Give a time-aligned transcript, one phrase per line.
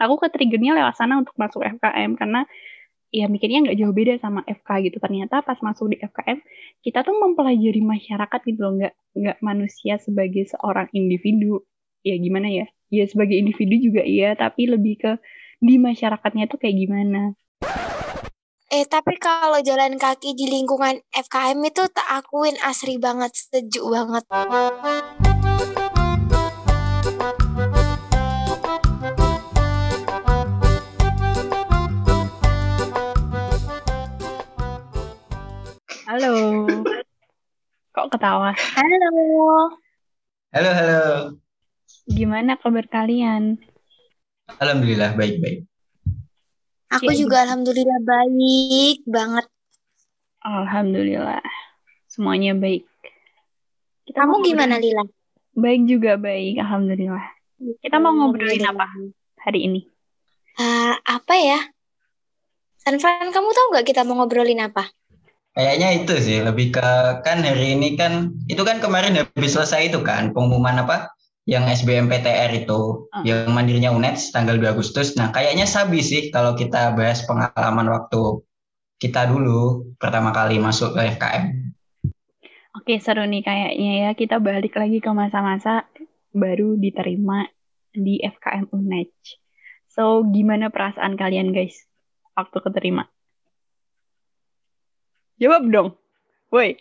[0.00, 2.48] aku ke triggernya lewat sana untuk masuk FKM karena
[3.12, 4.96] ya mikirnya nggak jauh beda sama FK gitu.
[4.96, 6.40] Ternyata pas masuk di FKM
[6.80, 8.72] kita tuh mempelajari masyarakat gitu loh.
[8.80, 11.68] Nggak nggak manusia sebagai seorang individu.
[12.00, 12.66] Ya gimana ya?
[12.88, 15.12] Ya sebagai individu juga iya tapi lebih ke
[15.60, 17.36] di masyarakatnya tuh kayak gimana.
[18.70, 24.24] Eh tapi kalau jalan kaki di lingkungan FKM itu tak akuin asri banget, sejuk banget.
[36.20, 36.68] Halo
[37.96, 39.72] kok ketawa Halo.
[40.52, 41.04] Halo, halo.
[42.04, 43.56] gimana kabar kalian
[44.50, 45.64] Alhamdulillah baik-baik.
[46.92, 49.46] Aku Ya, juga alhamdulillah baik banget.
[50.44, 51.40] alhamdulillah
[52.04, 52.84] semuanya baik
[54.04, 55.08] kita Kamu gimana Lila?
[55.56, 57.24] baik juga baik alhamdulillah
[57.80, 58.84] kita mau ngobrolin apa
[59.40, 59.80] hari ini
[60.60, 61.56] Eh, apa ya?
[62.76, 64.92] Sanfran, kamu tahu nggak kita mau ngobrolin apa?
[65.50, 66.90] Kayaknya itu sih lebih ke
[67.26, 71.10] kan hari ini kan itu kan kemarin habis selesai itu kan pengumuman apa
[71.42, 73.26] yang SBMPTR itu Ah.
[73.26, 75.18] yang mandirinya UNED tanggal 2 Agustus.
[75.18, 78.46] Nah, kayaknya sabi sih kalau kita bahas pengalaman waktu
[79.02, 81.44] kita dulu pertama kali masuk ke FKM.
[82.78, 84.10] Oke, seru nih kayaknya ya.
[84.14, 85.90] Kita balik lagi ke masa-masa
[86.30, 87.50] baru diterima
[87.90, 89.10] di FKM UNED.
[89.90, 91.90] So, gimana perasaan kalian guys
[92.38, 93.10] waktu keterima?
[95.40, 95.88] Jawab dong.
[96.52, 96.76] Woi.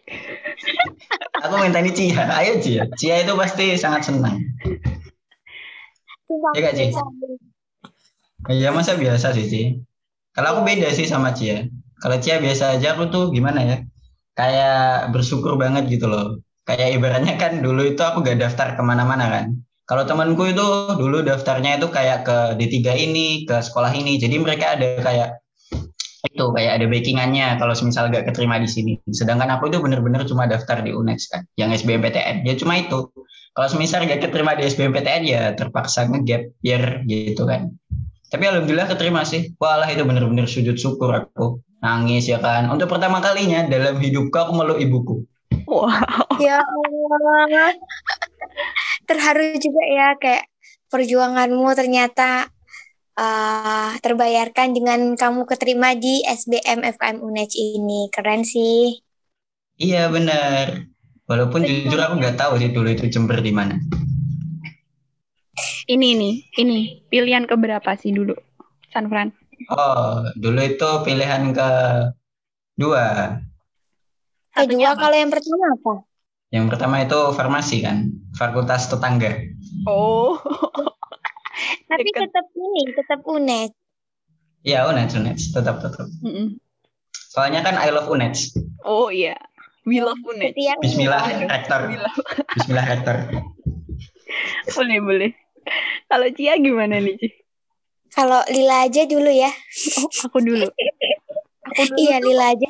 [1.47, 2.83] Aku minta nih Cia, ayo Cia.
[2.99, 4.35] Cia itu pasti sangat senang.
[6.27, 6.85] Iya nggak, Ci?
[8.51, 9.61] Iya masa biasa sih Ci.
[10.35, 11.63] Kalau aku beda sih sama Cia.
[12.03, 13.77] Kalau Cia biasa aja aku tuh gimana ya?
[14.35, 16.43] Kayak bersyukur banget gitu loh.
[16.67, 19.45] Kayak ibaratnya kan dulu itu aku gak daftar ke mana-mana kan.
[19.87, 20.65] Kalau temanku itu
[20.99, 24.19] dulu daftarnya itu kayak ke D3 ini, ke sekolah ini.
[24.21, 25.29] Jadi mereka ada kayak
[26.27, 28.93] itu kayak ada backingannya kalau misal gak keterima di sini.
[29.07, 32.43] Sedangkan aku itu bener-bener cuma daftar di UNES kan, yang SBMPTN.
[32.43, 33.07] Ya cuma itu.
[33.55, 37.71] Kalau semisal gak keterima di SBMPTN ya terpaksa ngegap biar gitu kan.
[38.29, 39.55] Tapi alhamdulillah keterima sih.
[39.57, 41.63] Walah itu bener-bener sujud syukur aku.
[41.79, 42.67] Nangis ya kan.
[42.67, 45.23] Untuk pertama kalinya dalam hidupku aku meluk ibuku.
[45.65, 45.89] Wow.
[46.37, 47.73] Ya Allah.
[49.09, 50.45] Terharu juga ya kayak
[50.93, 52.49] perjuanganmu ternyata
[53.19, 58.07] eh, terbayarkan dengan kamu keterima di SBM FKM UNED ini.
[58.07, 59.03] Keren sih.
[59.75, 60.87] Iya bener.
[61.27, 63.77] Walaupun jujur aku nggak tahu sih dulu itu Jember di mana.
[65.89, 68.33] Ini nih, ini pilihan keberapa sih dulu?
[68.93, 69.33] San Fran.
[69.69, 71.69] Oh, dulu itu pilihan ke
[72.77, 73.37] dua.
[74.53, 75.01] Kedua apa?
[75.01, 75.93] kalau yang pertama apa?
[76.49, 79.37] Yang pertama itu farmasi kan, fakultas tetangga.
[79.85, 80.37] Oh.
[81.89, 83.71] Tapi tetap ini, tetap UNED.
[84.61, 86.05] Iya, UNED, UNED, tetap tetap.
[86.21, 86.61] Mm-mm.
[87.33, 88.37] Soalnya kan I love UNED.
[88.85, 89.33] Oh iya.
[89.89, 90.53] We love UNED.
[90.85, 91.89] Bismillah, rektor.
[91.89, 92.13] Bismillah.
[92.53, 93.15] Bismillah, rektor.
[94.77, 95.31] Boleh, boleh.
[96.05, 97.29] Kalau Cia gimana nih, Ci?
[98.13, 99.49] Kalau Lila aja dulu ya.
[100.01, 100.65] Oh, aku dulu.
[101.73, 102.69] Aku dulu Iya, tuh Lila aja.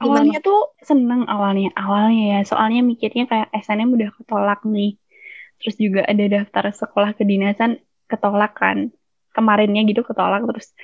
[0.00, 1.70] awalnya tuh seneng awalnya.
[1.76, 4.96] Awalnya ya, soalnya mikirnya kayak SNM udah ketolak nih.
[5.60, 7.78] Terus juga ada daftar sekolah kedinasan
[8.10, 8.90] ketolak kan.
[9.30, 10.74] Kemarinnya gitu ketolak terus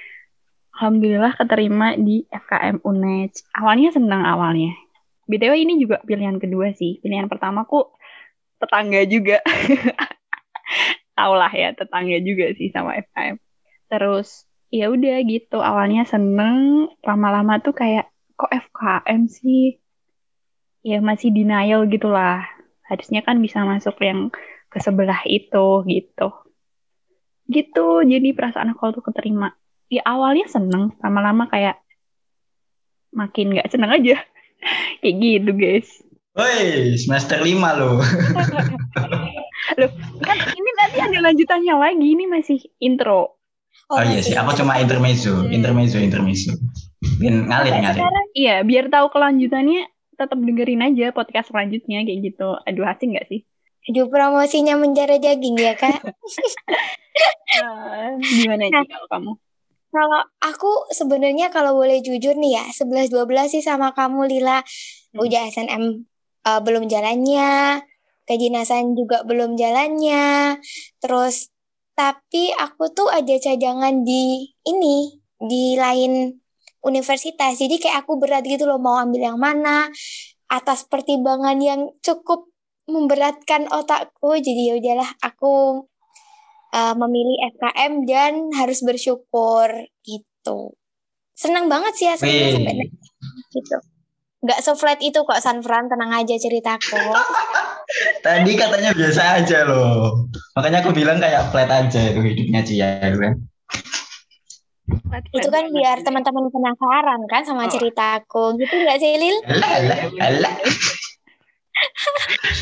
[0.76, 3.32] Alhamdulillah keterima di FKM UNED.
[3.56, 4.76] Awalnya seneng awalnya.
[5.24, 7.00] BTW ini juga pilihan kedua sih.
[7.00, 7.96] Pilihan pertamaku
[8.60, 9.40] tetangga juga.
[11.16, 13.40] Tau lah ya, tetangga juga sih sama FKM.
[13.88, 19.80] Terus ya udah gitu awalnya seneng lama-lama tuh kayak kok FKM sih
[20.84, 22.44] ya masih denial gitu lah
[22.86, 24.30] harusnya kan bisa masuk yang
[24.68, 26.28] ke sebelah itu gitu
[27.46, 29.54] gitu jadi perasaan aku tuh keterima
[29.86, 31.78] ya awalnya seneng lama-lama kayak
[33.10, 34.16] makin nggak seneng aja
[35.00, 35.88] kayak gitu guys
[36.36, 37.48] Woi, semester 5
[37.80, 37.96] loh.
[39.80, 39.90] loh
[40.20, 43.32] kan ini nanti ada lanjutannya lagi ini masih intro
[43.86, 45.52] Oh, iya masih sih, aku cuma intermezzo, Hmm.
[45.52, 46.50] intermezzo, intermezzo.
[46.98, 48.00] Bikin ngalir Sampai ngalir.
[48.02, 49.80] sekarang iya biar tahu kelanjutannya
[50.12, 53.40] tetap dengerin aja podcast selanjutnya kayak gitu aduh asing nggak sih
[53.86, 56.02] Aduh, promosinya menjara daging ya, Kak.
[57.16, 59.32] Eh, gimana sih kalau kamu
[59.88, 64.60] Kalau aku sebenarnya kalau boleh jujur nih ya, 11-12 sih sama kamu Lila.
[64.60, 65.24] Hmm.
[65.24, 66.04] Udah SNM
[66.44, 67.80] eh, belum jalannya,
[68.28, 70.60] kedinasan juga belum jalannya.
[71.00, 71.48] Terus
[71.96, 76.28] tapi aku tuh ada cadangan di ini, di lain
[76.84, 77.56] universitas.
[77.56, 79.88] Jadi kayak aku berat gitu loh mau ambil yang mana
[80.52, 82.52] atas pertimbangan yang cukup
[82.84, 84.36] memberatkan otakku.
[84.36, 85.86] Jadi ya udahlah aku
[86.76, 89.68] uh, memilih FKM dan harus bersyukur
[90.04, 90.76] gitu.
[91.32, 92.92] Senang banget sih aslinya sampai
[93.52, 93.76] gitu.
[94.46, 97.00] Gak se-flat itu kok San Fran, tenang aja ceritaku.
[98.26, 100.28] Tadi katanya biasa aja loh.
[100.54, 103.34] Makanya aku bilang kayak flat aja itu hidupnya Cia kan.
[105.34, 108.54] Itu kan biar teman-teman penasaran kan sama ceritaku.
[108.60, 109.36] Gitu gak sih Lil?
[109.50, 110.54] Alah, alah, alah.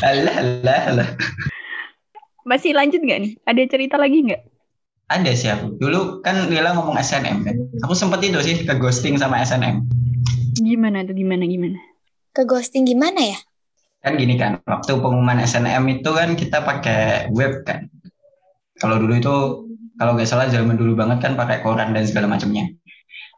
[0.09, 1.09] alah, alah, alah.
[2.45, 3.33] Masih lanjut gak nih?
[3.41, 4.41] Ada cerita lagi nggak?
[5.09, 5.81] Ada sih aku.
[5.81, 7.57] Dulu kan Lila ngomong SNM kan.
[7.81, 9.81] Aku sempet itu sih ke ghosting sama SNM.
[10.61, 11.81] Gimana tuh gimana gimana?
[12.37, 13.37] Ke ghosting gimana ya?
[14.05, 17.89] Kan gini kan, waktu pengumuman SNM itu kan kita pakai web kan.
[18.77, 19.33] Kalau dulu itu
[19.97, 22.69] kalau nggak salah zaman dulu banget kan pakai koran dan segala macamnya.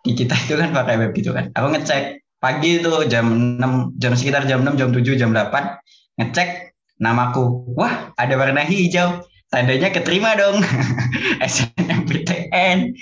[0.03, 1.47] Di kita itu kan pakai web gitu kan.
[1.55, 6.75] Aku ngecek pagi itu jam 6, jam sekitar jam 6, jam 7, jam 8 ngecek
[6.97, 7.73] namaku.
[7.73, 9.25] Wah, ada warna hijau.
[9.47, 10.59] Tandanya keterima dong.
[11.53, 12.93] SNMPTN.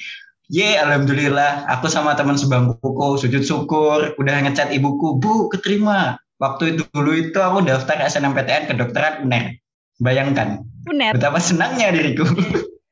[0.53, 1.65] Ye, alhamdulillah.
[1.73, 6.21] Aku sama teman sebangkuku sujud syukur, udah ngecat ibuku, Bu, keterima.
[6.37, 9.57] Waktu itu dulu itu aku daftar SNMPTN kedokteran UNER.
[9.97, 10.61] Bayangkan.
[10.85, 11.15] UNER.
[11.17, 12.27] Betapa senangnya diriku.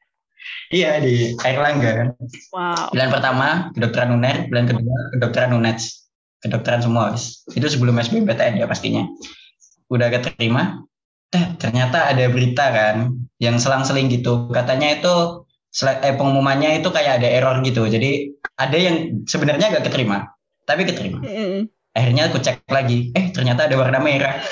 [0.73, 2.07] iya di Airlangga kan.
[2.55, 2.89] Wow.
[2.95, 5.77] Bulan pertama kedokteran UNER, bulan kedua kedokteran UNED.
[6.41, 7.13] Kedokteran semua.
[7.53, 9.05] Itu sebelum SBMPTN ya pastinya.
[9.91, 10.81] Udah keterima.
[11.57, 14.49] Ternyata ada berita kan yang selang-seling gitu.
[14.53, 15.45] Katanya itu
[15.83, 17.85] eh, pengumumannya itu kayak ada error gitu.
[17.89, 20.29] Jadi ada yang sebenarnya gak keterima,
[20.69, 21.19] tapi keterima.
[21.25, 21.69] Mm.
[21.93, 24.41] Akhirnya aku cek lagi, eh ternyata ada warna merah.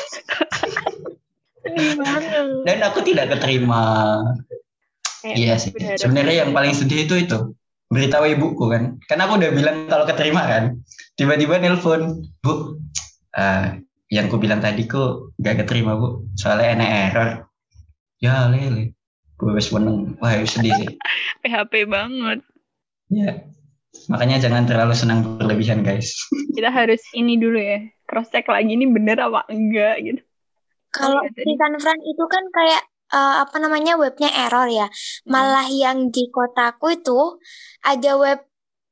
[2.68, 3.82] Dan aku tidak keterima.
[5.26, 5.74] Eh, iya sih.
[5.74, 7.54] Sebenarnya yang paling sedih itu itu
[7.92, 8.98] beritahu ibuku kan.
[9.06, 10.82] Karena aku udah bilang kalau keterima kan.
[11.20, 12.80] Tiba-tiba nelpon, bu,
[13.38, 13.78] uh,
[14.12, 17.30] yang ku bilang tadi kok gak keterima bu, soalnya enak error.
[18.20, 18.94] Ya lele
[19.42, 20.90] gue wes menang wah sedih sih.
[21.42, 22.46] PHP banget.
[23.10, 23.50] Ya
[24.08, 26.14] makanya jangan terlalu senang berlebihan guys.
[26.56, 27.82] Kita harus ini dulu ya.
[28.06, 30.22] Cross check lagi ini bener apa enggak gitu.
[30.92, 32.84] Kalau di San Fran itu kan kayak
[33.16, 34.92] uh, apa namanya webnya error ya.
[35.26, 35.80] Malah hmm.
[35.80, 37.40] yang di kotaku itu
[37.82, 38.40] ada web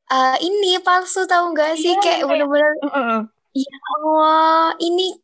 [0.09, 1.93] uh, ini palsu tahu nggak sih?
[1.93, 3.19] Yeah, kayak bener-bener uh, uh.
[3.53, 5.17] Ya Allah ini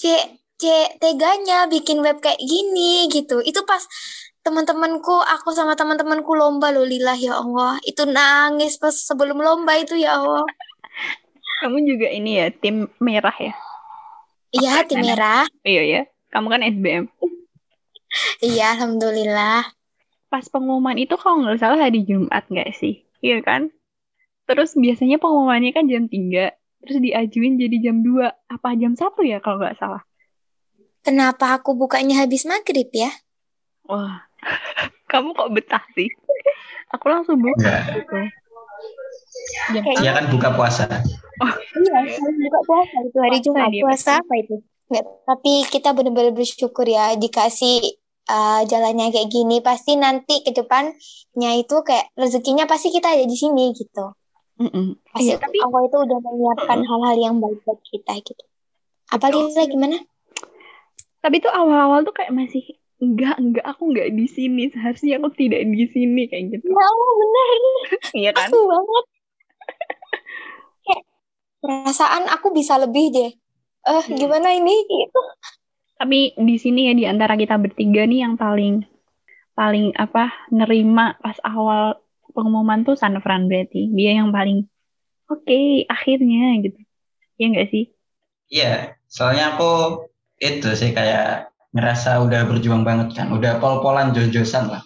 [0.00, 0.24] cek
[0.60, 3.40] cek teganya bikin web kayak gini gitu.
[3.40, 3.84] Itu pas
[4.40, 7.80] teman-temanku aku sama teman-temanku lomba loh lillah ya Allah.
[7.84, 10.44] Itu nangis pas sebelum lomba itu ya Allah.
[11.60, 13.52] Kamu juga ini ya tim merah ya?
[14.52, 15.44] Iya tim merah.
[15.64, 16.02] Iya ya.
[16.30, 17.10] Kamu kan SBM
[18.52, 19.66] iya alhamdulillah.
[20.30, 23.02] Pas pengumuman itu kalau nggak salah hari Jumat nggak sih?
[23.20, 23.74] Iya kan?
[24.46, 29.38] Terus biasanya pengumumannya kan jam 3 terus diajuin jadi jam 2 apa jam satu ya
[29.40, 30.02] kalau nggak salah
[31.04, 33.12] kenapa aku bukanya habis maghrib ya
[33.84, 34.30] wah
[35.10, 36.08] kamu kok betah sih?
[36.94, 38.18] Aku langsung buka gitu.
[40.02, 40.86] Iya kan buka puasa.
[41.40, 41.54] Oh.
[41.78, 44.56] Iya, buka puasa itu hari Jumat puasa apa itu?
[44.90, 47.94] Nggak, tapi kita benar-benar bersyukur ya dikasih
[48.26, 49.62] uh, jalannya kayak gini.
[49.62, 54.14] Pasti nanti ke depannya itu kayak rezekinya pasti kita ada di sini gitu.
[54.60, 54.86] Mm -mm.
[55.16, 58.44] Pasti iya, tapi Allah itu udah menyiapkan hal-hal yang baik buat kita gitu.
[59.08, 59.96] Apa Lila gimana?
[61.24, 64.68] Tapi itu awal-awal tuh kayak masih enggak enggak aku enggak di sini.
[64.68, 66.68] Seharusnya aku tidak di sini kayak gitu.
[66.68, 67.46] Ya Allah benar
[68.12, 68.48] iya kan?
[68.52, 69.04] aku banget.
[70.84, 71.04] Kayak
[71.64, 73.32] perasaan aku bisa lebih deh.
[73.32, 74.16] Eh uh, hmm.
[74.20, 74.76] gimana ini?
[74.84, 75.22] Gitu.
[75.96, 78.84] Tapi di sini ya di antara kita bertiga nih yang paling
[79.56, 82.00] paling apa nerima pas awal
[82.32, 84.66] pengumuman tuh San Fran berarti dia yang paling
[85.30, 86.80] oke okay, akhirnya gitu
[87.36, 87.92] ya enggak sih
[88.50, 90.04] iya soalnya aku
[90.40, 94.82] itu sih kayak ngerasa udah berjuang banget kan, udah pol-polan jos-josan lah.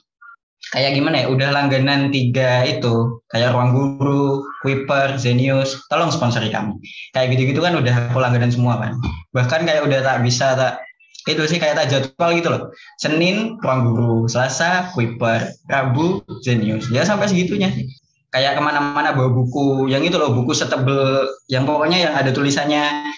[0.72, 6.80] Kayak gimana ya, udah langganan tiga itu, kayak Ruang Guru, Kuiper, Zenius, tolong sponsori kami.
[7.12, 8.96] Kayak gitu-gitu kan udah aku langganan semua kan.
[9.36, 10.80] Bahkan kayak udah tak bisa tak
[11.24, 12.62] itu sih kayak tak jadwal gitu loh.
[13.00, 16.92] Senin Ruang Guru, Selasa Kuiper, Rabu Zenius.
[16.92, 17.88] Ya sampai segitunya sih.
[18.28, 23.14] Kayak ke mana-mana bawa buku, yang itu loh buku setebel, yang pokoknya yang ada tulisannya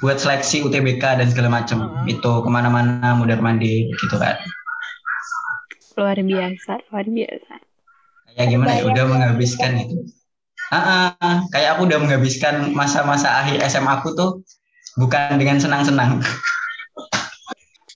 [0.00, 2.10] buat seleksi UTBK dan segala macam hmm.
[2.10, 4.38] itu ke mana-mana mudar mandir gitu kan.
[5.98, 7.54] Luar biasa luar biasa.
[8.32, 8.82] Kayak gimana ya?
[8.88, 10.08] Udah menghabiskan itu.
[10.72, 14.40] Ah, ah, kayak aku udah menghabiskan masa-masa akhir SMA aku tuh
[14.96, 16.24] bukan dengan senang-senang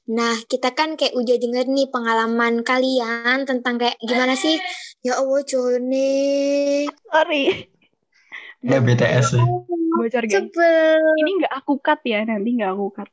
[0.07, 4.59] Nah, kita kan kayak udah denger nih pengalaman kalian tentang kayak gimana sih?
[5.03, 6.87] Ya Allah, Joni.
[7.11, 7.71] Sorry.
[8.63, 9.45] Ya BTS sih
[9.97, 10.45] bocor guys.
[11.17, 13.09] Ini nggak aku cut ya nanti nggak aku cut.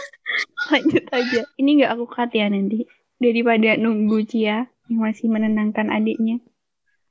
[0.70, 1.40] Lanjut aja.
[1.56, 2.86] Ini nggak aku cut ya nanti.
[3.20, 6.40] daripada nunggu Cia yang masih menenangkan adiknya.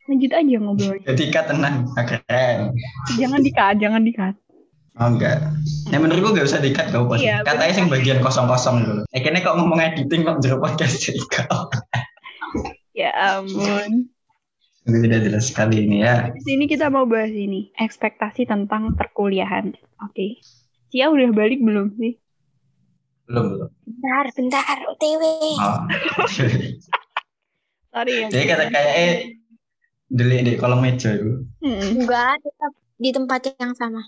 [0.09, 1.05] Lanjut aja ngobrolnya.
[1.05, 2.73] Jadi kat tenang, keren.
[3.13, 4.33] Jangan dikat, jangan dikat.
[4.99, 5.39] Oh enggak.
[5.95, 7.23] Nah menurutku gak usah dikat kau pos.
[7.23, 9.03] Iya, Katanya sing bagian kosong-kosong dulu.
[9.15, 11.71] Akhirnya kok ngomong editing kok jeruk podcast kau.
[12.91, 14.11] Ya ampun.
[14.83, 16.35] Itu tidak jelas sekali ini ya.
[16.35, 19.71] Di sini kita mau bahas ini, ekspektasi tentang perkuliahan.
[20.03, 20.43] Oke.
[20.91, 22.19] Cia udah balik belum sih?
[23.29, 23.69] Belum belum.
[23.85, 25.23] Bentar, bentar, OTW.
[25.61, 25.79] Oh.
[27.93, 28.27] Sorry ya.
[28.33, 29.13] Jadi kata kayak eh
[30.09, 31.45] delik di kolom meja itu.
[31.61, 32.03] Mm-mm.
[32.03, 34.01] Enggak, tetap di tempat yang sama.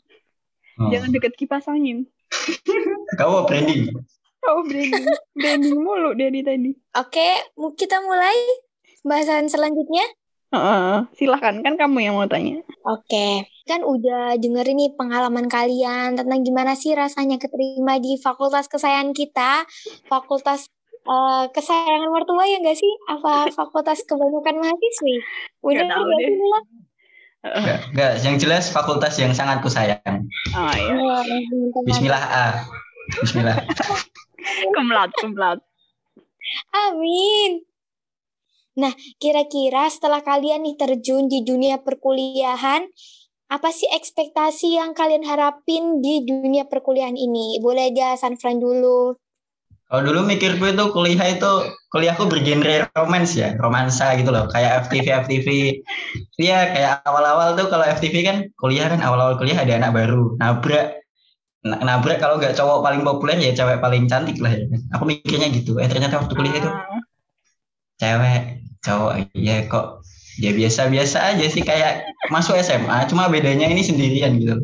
[0.81, 0.89] Oh.
[0.89, 2.09] Jangan deket kipas angin.
[3.19, 3.93] Kau branding.
[4.41, 5.05] Oh branding,
[5.37, 6.73] branding mulu dari tadi.
[6.97, 8.33] Oke, mu- kita mulai
[9.05, 10.01] bahasan selanjutnya.
[10.51, 12.59] Heeh, silakan kan kamu yang mau tanya.
[12.83, 19.13] Oke, kan udah denger ini pengalaman kalian tentang gimana sih rasanya keterima di fakultas kesayangan
[19.13, 19.63] kita,
[20.09, 20.67] fakultas
[21.05, 22.91] eh, kesayangan mertua ya enggak sih?
[23.07, 25.15] Apa fakultas kebanyakan mahasiswi?
[25.61, 26.35] Udah Nggak tahu nggak deh.
[27.41, 30.29] Enggak, enggak, yang jelas fakultas yang sangat kusayang.
[30.53, 31.83] Oh ya, teman-teman.
[31.89, 32.47] Bismillah A.
[33.17, 33.57] Bismillah.
[34.77, 35.57] kemlat, kemlat.
[36.69, 37.65] Amin.
[38.77, 42.87] Nah, kira-kira setelah kalian nih terjun di dunia perkuliahan,
[43.51, 47.59] apa sih ekspektasi yang kalian harapin di dunia perkuliahan ini?
[47.59, 49.17] Boleh aja Sanfran dulu.
[49.91, 51.51] Kalau dulu mikirku itu kuliah itu
[51.91, 55.47] kuliahku bergenre romance ya, romansa gitu loh, kayak FTV FTV.
[56.39, 61.03] Iya, kayak awal-awal tuh kalau FTV kan kuliah kan awal-awal kuliah ada anak baru, nabrak
[61.61, 64.63] nabrak kalau nggak cowok paling populer ya cewek paling cantik lah ya.
[64.95, 65.75] Aku mikirnya gitu.
[65.83, 67.03] Eh ternyata waktu kuliah itu Ah,
[67.99, 68.41] cewek,
[68.85, 69.85] cowok ya kok
[70.39, 74.55] ya biasa-biasa aja sih kayak masuk SMA, cuma bedanya ini sendirian gitu.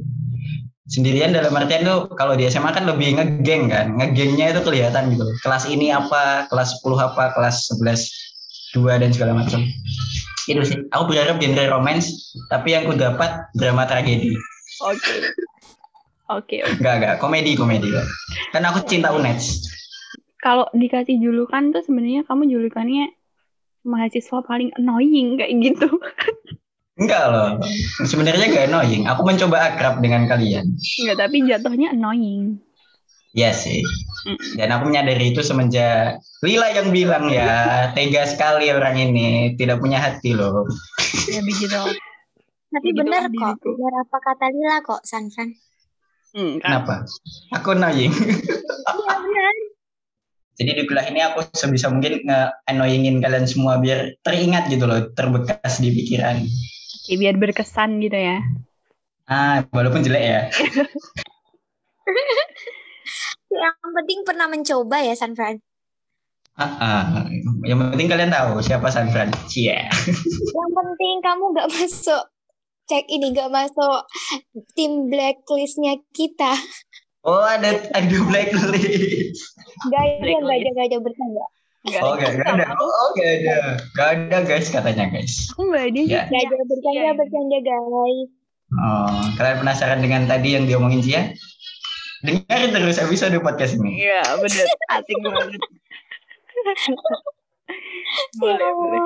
[0.87, 5.27] Sendirian dalam artian tuh kalau di SMA kan lebih ngegeng kan, ngegengnya itu kelihatan gitu.
[5.43, 8.07] Kelas ini apa, kelas 10 apa, kelas 11
[8.71, 9.67] dua dan segala macam.
[10.47, 10.79] Itu sih.
[10.95, 14.31] Aku berharap genre romance, tapi yang ku dapat drama tragedi.
[14.83, 15.15] Oke.
[16.27, 16.79] Oke, oke.
[16.79, 17.87] Enggak, enggak, komedi, komedi.
[17.91, 18.07] kok.
[18.51, 19.63] Kan aku cinta UNES.
[20.39, 23.11] Kalau dikasih julukan tuh sebenarnya kamu julukannya
[23.87, 25.87] mahasiswa paling annoying kayak gitu.
[26.97, 27.61] Enggak loh.
[28.03, 29.05] Sebenarnya gak annoying.
[29.05, 30.73] Aku mencoba akrab dengan kalian.
[30.75, 32.57] Enggak, tapi jatuhnya annoying.
[33.37, 33.85] Iya sih.
[34.57, 40.01] Dan aku menyadari itu semenjak Lila yang bilang ya, tega sekali orang ini, tidak punya
[40.01, 40.65] hati loh.
[41.29, 41.77] Ya begitu.
[42.67, 45.53] Tapi benar kok, benar apa kata Lila kok, Sanfran.
[46.33, 46.81] Hmm, kan?
[46.81, 46.95] Kenapa?
[47.61, 48.09] Aku annoying.
[48.09, 49.55] Iya benar.
[50.57, 55.77] Jadi di kuliah ini aku sebisa mungkin nge-annoyingin kalian semua biar teringat gitu loh, terbekas
[55.77, 56.41] di pikiran.
[57.07, 58.43] Oke, biar berkesan gitu ya.
[59.31, 60.41] Ah, walaupun jelek ya.
[63.63, 65.63] Yang penting pernah mencoba ya, Sanfran.
[66.59, 67.23] Ah, ah.
[67.63, 69.31] Yang penting kalian tahu siapa San Fran.
[69.47, 69.87] Cie.
[70.51, 72.27] Yang penting kamu nggak masuk
[72.91, 74.03] cek ini nggak masuk
[74.75, 76.59] tim blacklistnya kita.
[77.23, 79.55] Oh ada ada blacklist.
[79.87, 81.45] Gak ada, gak ada, gak ada bercanda.
[81.85, 82.65] Enggak Oh gak, gak ada.
[82.73, 83.57] Oh gak ada.
[83.93, 85.33] Gak ada guys katanya guys.
[85.55, 86.13] Enggak ada sih.
[86.13, 86.23] Ya.
[86.25, 87.11] Gak ada bercanda, Iya.
[87.13, 88.29] bercanda guys.
[88.67, 91.31] Oh kalian penasaran dengan tadi yang diomongin Cia?
[92.19, 94.01] Dengarin terus episode podcast ini.
[94.01, 94.65] Iya, bener.
[94.89, 95.61] Asik banget.
[98.41, 99.01] boleh, Ya boleh.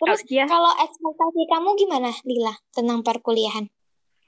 [0.00, 3.68] Terus Kia, kalau ekspektasi kamu gimana, Lila, tentang perkuliahan?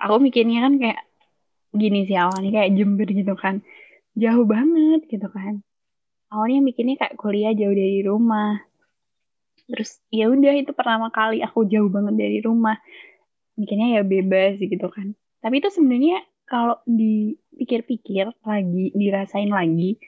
[0.03, 1.01] aku mikirnya kan kayak
[1.71, 3.63] gini sih awalnya kayak Jember gitu kan.
[4.13, 5.63] Jauh banget gitu kan.
[6.33, 8.57] Awalnya mikirnya kayak kuliah jauh dari rumah.
[9.69, 12.77] Terus ya udah itu pertama kali aku jauh banget dari rumah.
[13.61, 15.13] Mikirnya ya bebas gitu kan.
[15.43, 20.01] Tapi itu sebenarnya kalau dipikir-pikir lagi, dirasain lagi,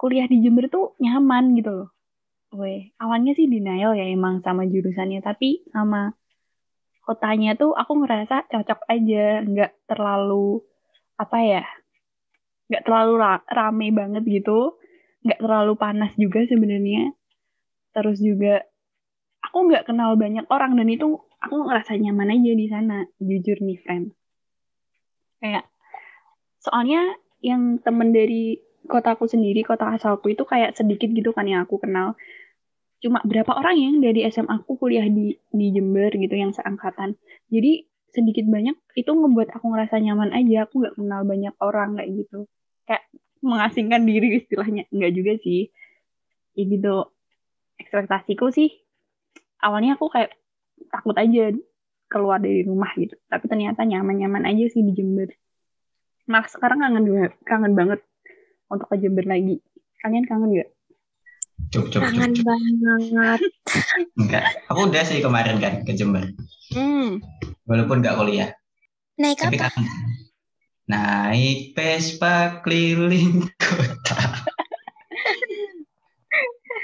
[0.00, 1.88] kuliah di Jember tuh nyaman gitu loh.
[2.52, 6.12] Weh, awalnya sih denial ya emang sama jurusannya, tapi sama
[7.06, 10.62] kotanya tuh aku ngerasa cocok aja, nggak terlalu
[11.22, 11.62] apa ya,
[12.68, 14.58] nggak terlalu ra- rame banget gitu,
[15.22, 17.14] nggak terlalu panas juga sebenarnya.
[17.94, 18.62] Terus juga
[19.42, 23.78] aku nggak kenal banyak orang dan itu aku ngerasa nyaman aja di sana, jujur nih
[23.82, 24.14] friend.
[25.42, 25.66] Kayak
[26.62, 31.82] soalnya yang temen dari kotaku sendiri, kota asalku itu kayak sedikit gitu kan yang aku
[31.82, 32.14] kenal.
[33.02, 37.18] Cuma berapa orang yang dari SMA aku kuliah di di Jember gitu yang seangkatan.
[37.50, 40.70] Jadi sedikit banyak itu ngebuat aku ngerasa nyaman aja.
[40.70, 42.46] Aku nggak kenal banyak orang kayak gitu.
[42.86, 43.02] Kayak
[43.42, 44.86] mengasingkan diri istilahnya.
[44.88, 45.68] Nggak juga sih.
[46.54, 47.10] Ya gitu.
[47.76, 48.70] Ekspektasiku sih
[49.62, 50.34] awalnya aku kayak
[50.90, 51.54] takut aja
[52.10, 53.14] keluar dari rumah gitu.
[53.30, 55.30] Tapi ternyata nyaman-nyaman aja sih di Jember.
[56.28, 57.06] Malah sekarang kangen,
[57.46, 58.00] kangen banget
[58.68, 59.62] untuk ke Jember lagi.
[60.02, 60.70] Kalian kangen gak?
[61.72, 62.44] Cuk, cuk, cuk, Kangen cuk.
[62.44, 63.40] banget.
[64.20, 64.44] Enggak.
[64.68, 66.26] Aku udah sih kemarin kan ke Jember.
[66.74, 67.22] Hmm.
[67.64, 68.50] Walaupun nggak kuliah.
[69.16, 69.70] Naik Tapi apa?
[69.70, 69.84] kan
[70.92, 74.20] naik Vespa keliling kota.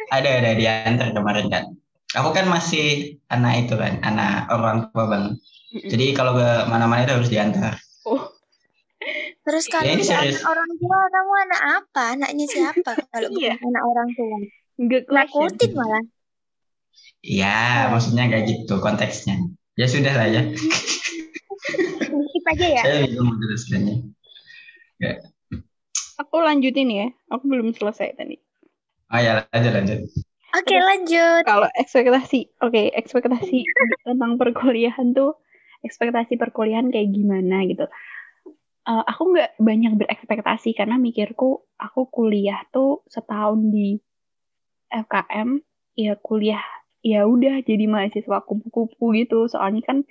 [0.09, 1.65] ada ada diantar kemarin kan.
[2.17, 5.05] Aku kan masih anak itu kan, anak orang tua.
[5.05, 5.85] Mm-mm.
[5.93, 7.77] Jadi kalau ke mana-mana itu harus diantar.
[8.09, 8.33] Oh,
[9.45, 10.41] Terus Ya, kalau ini bukan serius.
[10.45, 12.03] orang tua, kamu anak apa?
[12.17, 12.93] Anaknya siapa?
[13.13, 13.57] Kalau Iya.
[13.57, 14.37] bukan anak orang tua.
[14.79, 15.53] nggak question.
[15.53, 16.05] kutit malah.
[17.21, 19.37] Iya, maksudnya kayak gitu konteksnya.
[19.77, 20.43] Ya sudah lah ya.
[22.49, 22.83] Aja ya.
[22.83, 23.95] Saya bingung menjelaskannya.
[26.19, 27.07] Aku lanjutin ya.
[27.29, 28.41] Aku belum selesai tadi.
[29.09, 30.01] Oh ya, lanjut lanjut.
[30.57, 31.45] Oke lanjut.
[31.45, 33.69] Kalau ekspektasi, oke, ekspektasi
[34.05, 35.37] tentang perkuliahan tuh,
[35.85, 37.85] ekspektasi perkuliahan kayak gimana gitu.
[38.89, 44.01] Eh, aku nggak banyak berekspektasi karena mikirku aku kuliah tuh setahun di
[44.89, 45.61] FKM,
[46.01, 46.65] ya kuliah
[47.05, 49.45] ya udah jadi mahasiswa kupu-kupu gitu.
[49.53, 50.09] Soalnya kan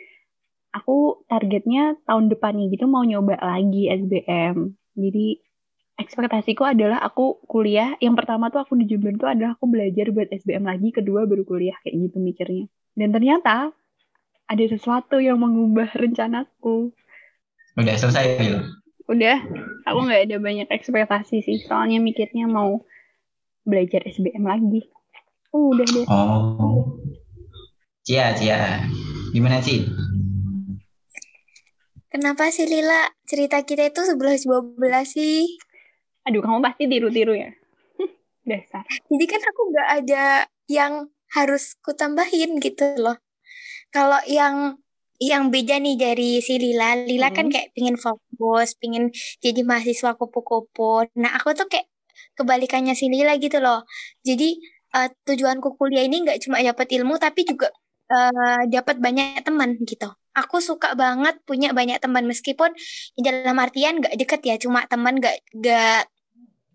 [0.77, 4.77] aku targetnya tahun depannya gitu mau nyoba lagi SBM.
[4.93, 5.41] Jadi
[5.97, 10.29] ekspektasiku adalah aku kuliah yang pertama tuh aku di Jember tuh adalah aku belajar buat
[10.29, 13.73] SBM lagi kedua baru kuliah kayak gitu mikirnya dan ternyata
[14.45, 16.93] ada sesuatu yang mengubah rencanaku
[17.81, 18.61] Udah selesai gitu.
[19.09, 19.41] udah
[19.89, 22.85] aku nggak ada banyak ekspektasi sih soalnya mikirnya mau
[23.65, 24.85] belajar SBM lagi
[25.55, 26.99] Uh, udah deh Oh.
[28.03, 28.83] Cia, Cia.
[29.31, 29.87] Gimana sih?
[32.17, 35.37] Kenapa sih Lila cerita kita itu 11-12 sih?
[36.27, 37.49] aduh kamu pasti tiru-tiru ya
[38.49, 40.23] dasar Jadi kan aku nggak ada
[40.67, 40.93] yang
[41.35, 43.17] harus kutambahin gitu loh.
[43.95, 44.79] Kalau yang
[45.21, 47.53] yang beda nih dari si Lila, Lila kan Mm-mm.
[47.53, 49.11] kayak pingin fokus, pingin
[49.45, 51.07] jadi mahasiswa kupu-kupu.
[51.21, 51.87] Nah aku tuh kayak
[52.37, 53.83] kebalikannya si Lila gitu loh.
[54.27, 54.59] Jadi
[54.95, 57.67] eh, tujuanku kuliah ini nggak cuma dapat ilmu tapi juga
[58.13, 60.07] eh, dapat banyak teman gitu.
[60.37, 62.29] Aku suka banget punya banyak teman.
[62.29, 62.69] Meskipun
[63.17, 66.01] dalam artian nggak deket ya, cuma teman nggak nggak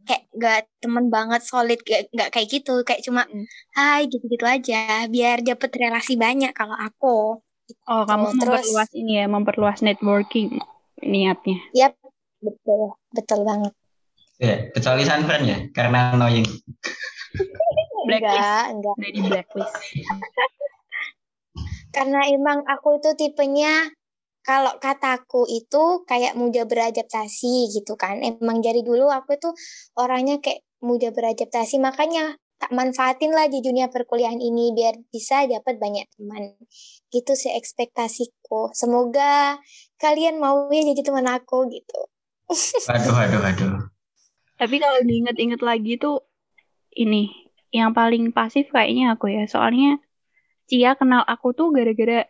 [0.02, 2.82] kayak nggak temen banget solid nggak nggak kayak gitu.
[2.82, 3.46] Kayak cuma Mm.
[3.78, 7.38] hai gitu-gitu aja biar dapet relasi banyak kalau aku.
[7.86, 10.58] Oh kamu terus memperluas ini ya memperluas networking
[10.98, 11.62] niatnya.
[11.72, 11.94] Yap
[12.42, 13.72] betul betul banget.
[14.42, 16.42] Ya, kecuali Sanfran ya, karena annoying.
[18.10, 18.42] Blacklist.
[18.74, 18.94] enggak.
[18.98, 19.74] Enggak blacklist
[21.92, 23.92] karena emang aku itu tipenya
[24.42, 29.54] kalau kataku itu kayak mudah beradaptasi gitu kan emang dari dulu aku tuh
[29.94, 35.78] orangnya kayak mudah beradaptasi makanya tak manfaatin lah di dunia perkuliahan ini biar bisa dapat
[35.78, 36.58] banyak teman
[37.14, 39.58] gitu sih ekspektasiku semoga
[40.02, 42.10] kalian mau ya jadi teman aku gitu
[42.88, 43.72] Waduh, waduh, waduh.
[44.60, 46.22] Tapi kalau diinget-inget lagi tuh
[46.92, 47.32] ini
[47.72, 49.48] yang paling pasif kayaknya aku ya.
[49.48, 49.98] Soalnya
[50.72, 52.24] Cia kenal aku tuh gara-gara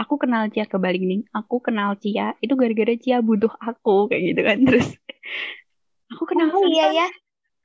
[0.00, 1.28] aku kenal Cia kebalik nih.
[1.36, 4.56] Aku kenal Cia itu gara-gara Cia butuh aku kayak gitu kan.
[4.72, 4.88] Terus
[6.08, 7.08] aku kenal oh iya ya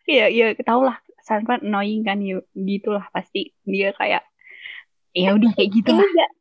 [0.09, 0.99] Iya, iya, tau lah.
[1.23, 4.27] Sanfran annoying kan ya gitulah pasti dia kayak
[5.15, 6.07] ya udah kayak gitu ini lah.
[6.09, 6.31] enggak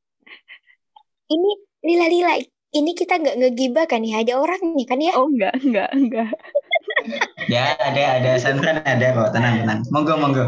[1.28, 1.50] ini
[1.84, 2.34] lila lila
[2.72, 6.30] ini kita nggak ngegibah kan ya ada orangnya kan ya Oh enggak, enggak, enggak.
[7.52, 8.36] Ya, ada, ada.
[8.36, 9.32] Sanfran ada kok.
[9.32, 9.80] Tenang, tenang.
[9.88, 10.44] Monggo, monggo.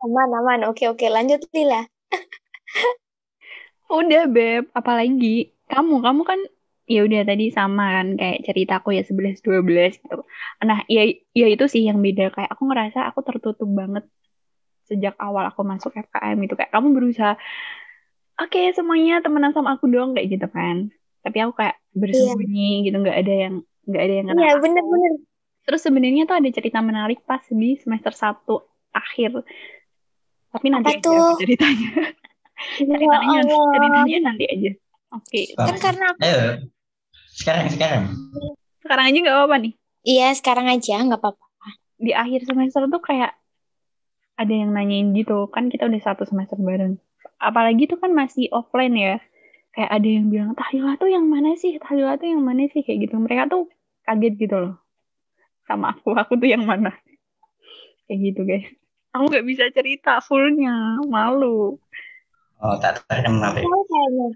[0.00, 1.84] aman aman oke oke lanjut lila
[3.98, 6.40] Udah Beb, apalagi kamu, kamu kan
[6.88, 10.24] ya udah tadi sama kan kayak ceritaku ya 11 12 gitu.
[10.64, 11.04] Nah, ya
[11.36, 14.08] ya itu sih yang beda kayak aku ngerasa aku tertutup banget
[14.88, 17.36] sejak awal aku masuk FKM gitu kayak kamu berusaha
[18.40, 20.88] oke semuanya temenan sama aku doang kayak gitu kan.
[21.20, 24.64] Tapi aku kayak bersembunyi gitu nggak ada yang nggak ada yang kenal iya aku.
[24.64, 25.12] bener bener
[25.68, 28.64] Terus sebenarnya tuh ada cerita menarik pas di semester 1
[28.96, 29.44] akhir.
[30.48, 31.36] Tapi nanti Apa tuh?
[31.36, 31.88] ceritanya.
[32.82, 34.70] ya ceritanya, Allah ceritanya nanti aja.
[35.14, 35.40] Oke.
[35.56, 36.42] kan karena aku Ayo.
[37.32, 38.02] Sekarang, sekarang.
[38.82, 39.74] Sekarang aja nggak apa-apa nih.
[40.06, 41.44] iya sekarang aja nggak apa-apa
[41.98, 43.34] Di akhir semester tuh kayak
[44.38, 45.50] ada yang nanyain gitu.
[45.50, 46.98] Kan kita udah satu semester bareng.
[47.42, 49.16] Apalagi tuh kan masih offline ya.
[49.74, 51.78] Kayak ada yang bilang, Tahlila tuh yang mana sih?
[51.78, 52.86] Tahlila tuh yang mana sih?
[52.86, 53.14] Kayak gitu.
[53.18, 53.66] Mereka tuh
[54.06, 54.74] kaget gitu loh.
[55.66, 56.14] Sama aku.
[56.14, 56.94] Aku tuh yang mana?
[58.06, 58.66] Kayak gitu guys.
[59.14, 61.02] Aku nggak bisa cerita fullnya.
[61.10, 61.82] Malu.
[62.58, 63.62] Oh, tak terkenal ya.
[63.62, 64.26] tahu kayaknya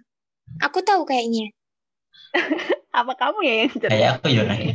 [0.63, 1.47] aku tahu kayaknya
[2.93, 3.89] Apa kamu ya yang cerita?
[3.93, 4.53] Kayak aku juga.
[4.53, 4.73] ya.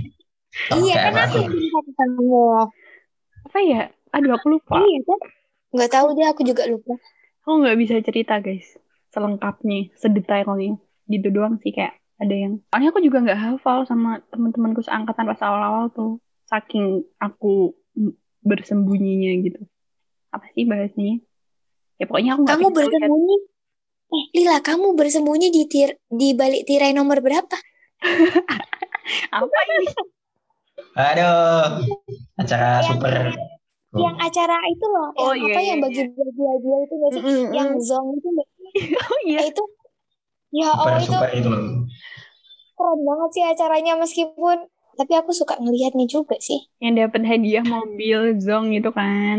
[0.74, 2.26] Oh, iya kan aku cerita kamu
[3.46, 3.82] Apa ya?
[4.14, 4.82] Aduh aku lupa.
[4.82, 5.20] iya kan
[5.74, 6.98] nggak tahu deh aku juga lupa
[7.46, 8.66] Aku nggak bisa cerita guys.
[9.14, 9.94] Selengkapnya.
[9.96, 10.76] Sedetailnya.
[11.08, 15.42] Gitu doang sih kayak ada yang soalnya aku juga nggak hafal sama teman-temanku seangkatan pas
[15.46, 16.12] awal-awal tuh
[16.50, 17.78] saking aku
[18.42, 19.62] bersembunyinya gitu
[20.34, 21.22] apa sih bahasanya
[22.00, 22.76] ya pokoknya aku nggak Kamu lihat.
[22.78, 23.36] bersembunyi.
[24.18, 27.58] Eh, Lila, kamu bersembunyi di tir di balik tirai nomor berapa?
[29.38, 29.88] apa ini
[30.98, 31.88] Aduh,
[32.42, 33.14] acara Yang- super.
[33.98, 37.24] Yang acara itu loh, Oh, yang iya, apa iya, yang bagi bagi itu nggak sih?
[37.26, 37.88] Mm-mm, Yang mm.
[37.90, 38.70] zong itu nggak sih?
[39.12, 39.64] oh iya Eh, itu
[40.60, 41.64] ya Super itu super itu loh.
[42.78, 44.58] keren banget sih acaranya meskipun
[44.98, 46.60] tapi aku suka ngelihatnya juga sih.
[46.84, 49.38] yang dapat hadiah mobil zong itu kan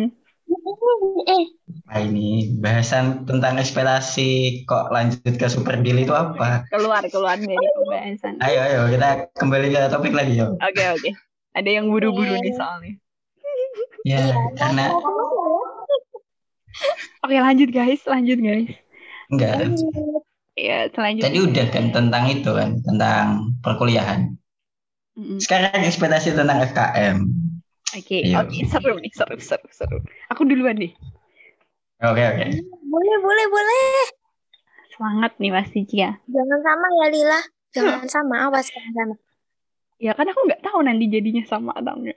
[1.27, 1.45] Eh,
[1.89, 4.29] Nah ini bahasan tentang ekspektasi
[4.65, 6.69] kok lanjut ke super deal itu apa?
[6.69, 10.53] keluar keluar dari pembahasan Ayo ayo kita kembali ke topik lagi yo.
[10.55, 11.11] oke oke
[11.55, 12.55] ada yang buru-buru nih Eh.
[12.55, 12.93] soalnya
[14.05, 15.29] Ya Iya, karena ke mana ya?
[17.25, 18.69] oke lanjut guys lanjut guys
[19.29, 19.57] enggak.
[20.55, 23.25] ya selanjutnya Tadi udah kan tentang itu kan tentang
[23.61, 24.37] perkuliahan.
[25.37, 27.17] Sekarang ekspektasi tentang FKM.
[27.95, 28.37] Oke Ayo.
[28.43, 29.99] oke seru nih seru seru seru
[30.29, 30.93] aku duluan deh
[31.99, 32.47] Oke oke.
[32.87, 33.87] Boleh, boleh, boleh.
[34.95, 37.41] semangat nih Mas Cia Jangan sama ya Lila.
[37.75, 39.15] Jangan sama, awas jangan sama.
[39.99, 42.15] ya kan aku nggak tahu nanti jadinya sama atau enggak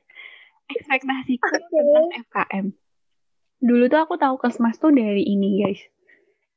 [0.70, 1.66] ekspektasiku Oke.
[1.74, 2.66] tentang FKM
[3.58, 5.82] dulu tuh aku tahu kesmas tuh dari ini guys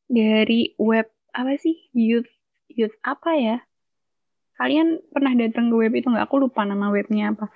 [0.04, 2.28] dari web apa sih youth
[2.68, 3.56] youth apa ya
[4.54, 7.48] kalian pernah datang ke web itu nggak aku lupa nama webnya apa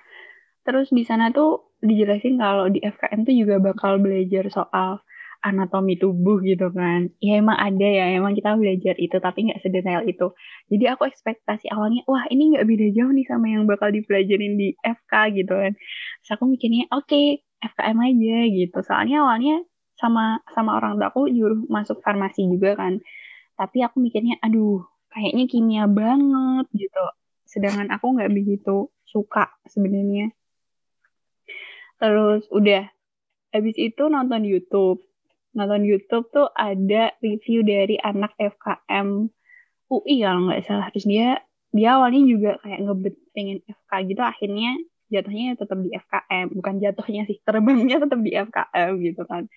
[0.69, 5.01] terus di sana tuh dijelasin kalau di FKM tuh juga bakal belajar soal
[5.41, 7.09] anatomi tubuh gitu kan.
[7.23, 10.29] Ya emang ada ya emang kita belajar itu tapi nggak sedetail itu.
[10.69, 14.77] Jadi aku ekspektasi awalnya wah ini nggak beda jauh nih sama yang bakal dipelajarin di
[14.83, 15.73] FK gitu kan.
[16.21, 18.77] Terus aku mikirnya oke FKM aja gitu.
[18.85, 19.55] Soalnya awalnya
[19.97, 23.01] sama sama orang tua aku nyuruh masuk farmasi juga kan.
[23.57, 27.05] Tapi aku mikirnya aduh kayaknya kimia banget gitu.
[27.47, 30.29] Sedangkan aku nggak begitu suka sebenarnya
[31.99, 32.87] terus udah.
[33.49, 35.03] Habis itu nonton YouTube.
[35.57, 39.27] Nonton YouTube tuh ada review dari anak FKM
[39.89, 40.87] UI kalau nggak salah.
[40.93, 44.21] Terus dia dia awalnya juga kayak ngebet pengen FK gitu.
[44.21, 44.71] Akhirnya
[45.09, 49.49] jatuhnya tetap di FKM bukan jatuhnya sih terbangnya tetap di FKM gitu kan.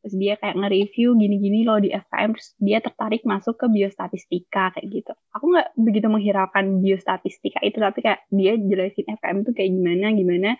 [0.00, 4.86] Terus dia kayak nge-review gini-gini loh di FKM terus dia tertarik masuk ke biostatistika kayak
[4.88, 5.12] gitu.
[5.36, 10.50] Aku nggak begitu menghiraukan biostatistika itu tapi kayak dia jelasin FKM tuh kayak gimana gimana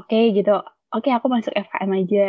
[0.00, 0.54] oke gitu.
[0.94, 2.26] Oke aku masuk FKM aja.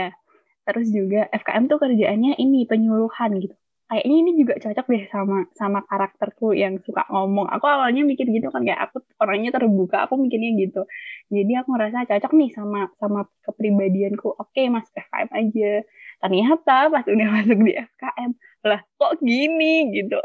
[0.66, 3.56] Terus juga FKM tuh kerjaannya ini penyuluhan gitu.
[3.86, 7.46] Kayaknya ini juga cocok deh sama sama karakterku yang suka ngomong.
[7.54, 10.82] Aku awalnya mikir gitu kan kayak aku orangnya terbuka aku mikirnya gitu.
[11.30, 14.26] Jadi aku ngerasa cocok nih sama sama kepribadianku.
[14.42, 15.72] Oke masuk FKM aja.
[16.18, 18.32] Ternyata pas udah masuk di FKM
[18.66, 20.18] lah kok gini gitu.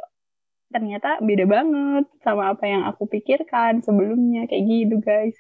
[0.73, 4.49] Ternyata beda banget sama apa yang aku pikirkan sebelumnya.
[4.49, 5.37] Kayak gitu guys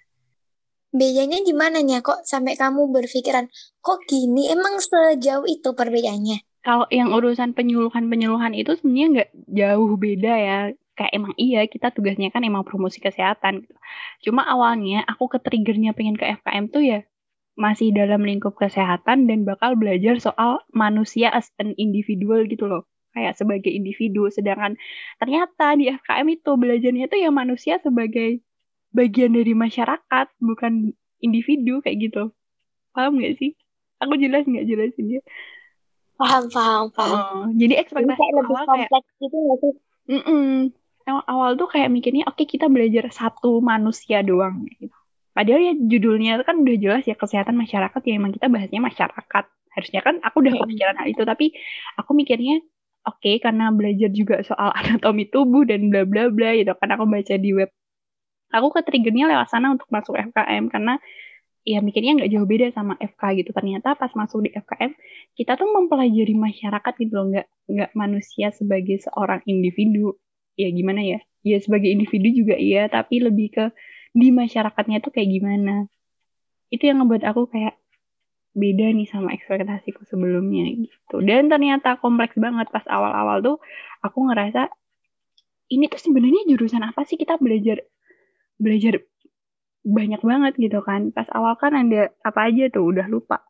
[0.91, 3.47] Bedanya di mananya kok sampai kamu berpikiran,
[3.79, 4.51] kok gini?
[4.51, 6.51] Emang sejauh itu perbedaannya?
[6.61, 10.59] kalau yang urusan penyuluhan-penyuluhan itu sebenarnya nggak jauh beda ya.
[10.97, 13.65] Kayak emang iya kita tugasnya kan emang promosi kesehatan.
[13.65, 13.75] Gitu.
[14.29, 17.01] Cuma awalnya aku ke-triggernya pengen ke FKM tuh ya
[17.57, 22.85] masih dalam lingkup kesehatan dan bakal belajar soal manusia as an individual gitu loh.
[23.17, 24.29] Kayak sebagai individu.
[24.29, 24.77] Sedangkan
[25.17, 28.45] ternyata di FKM itu belajarnya tuh ya manusia sebagai
[28.91, 32.35] bagian dari masyarakat, bukan individu kayak gitu.
[32.95, 33.55] Paham nggak sih?
[34.03, 35.23] Aku jelas nggak jelasin dia?
[36.21, 37.17] Paham, paham, paham.
[37.17, 39.73] Oh, jadi Jadi ekspektasi kayak lebih awal kayak kompleks gitu nggak sih?
[40.11, 40.49] Mm-mm.
[41.09, 44.93] Emang awal tuh kayak mikirnya oke kita belajar satu manusia doang gitu.
[45.33, 49.45] Padahal ya judulnya kan udah jelas ya kesehatan masyarakat ya emang kita bahasnya masyarakat.
[49.71, 51.47] Harusnya kan aku udah kepikiran hal itu tapi
[51.97, 52.61] aku mikirnya
[53.09, 57.35] oke karena belajar juga soal anatomi tubuh dan bla bla bla gitu kan aku baca
[57.41, 57.73] di web.
[58.51, 60.99] Aku ke triggernya lewat sana untuk masuk FKM karena
[61.63, 63.51] ya mikirnya nggak jauh beda sama FK gitu.
[63.55, 64.93] Ternyata pas masuk di FKM
[65.39, 70.19] kita tuh mempelajari masyarakat gitu loh, nggak nggak manusia sebagai seorang individu.
[70.59, 71.21] Ya gimana ya?
[71.47, 73.65] Ya sebagai individu juga iya, tapi lebih ke
[74.13, 75.87] di masyarakatnya tuh kayak gimana.
[76.69, 77.81] Itu yang ngebuat aku kayak
[78.51, 81.23] beda nih sama ekspektasiku sebelumnya gitu.
[81.23, 83.57] Dan ternyata kompleks banget pas awal-awal tuh
[84.03, 84.67] aku ngerasa
[85.71, 87.87] ini tuh sebenarnya jurusan apa sih kita belajar
[88.61, 89.01] belajar
[89.81, 91.09] banyak banget gitu kan.
[91.17, 93.41] Pas awal kan ada apa aja tuh udah lupa.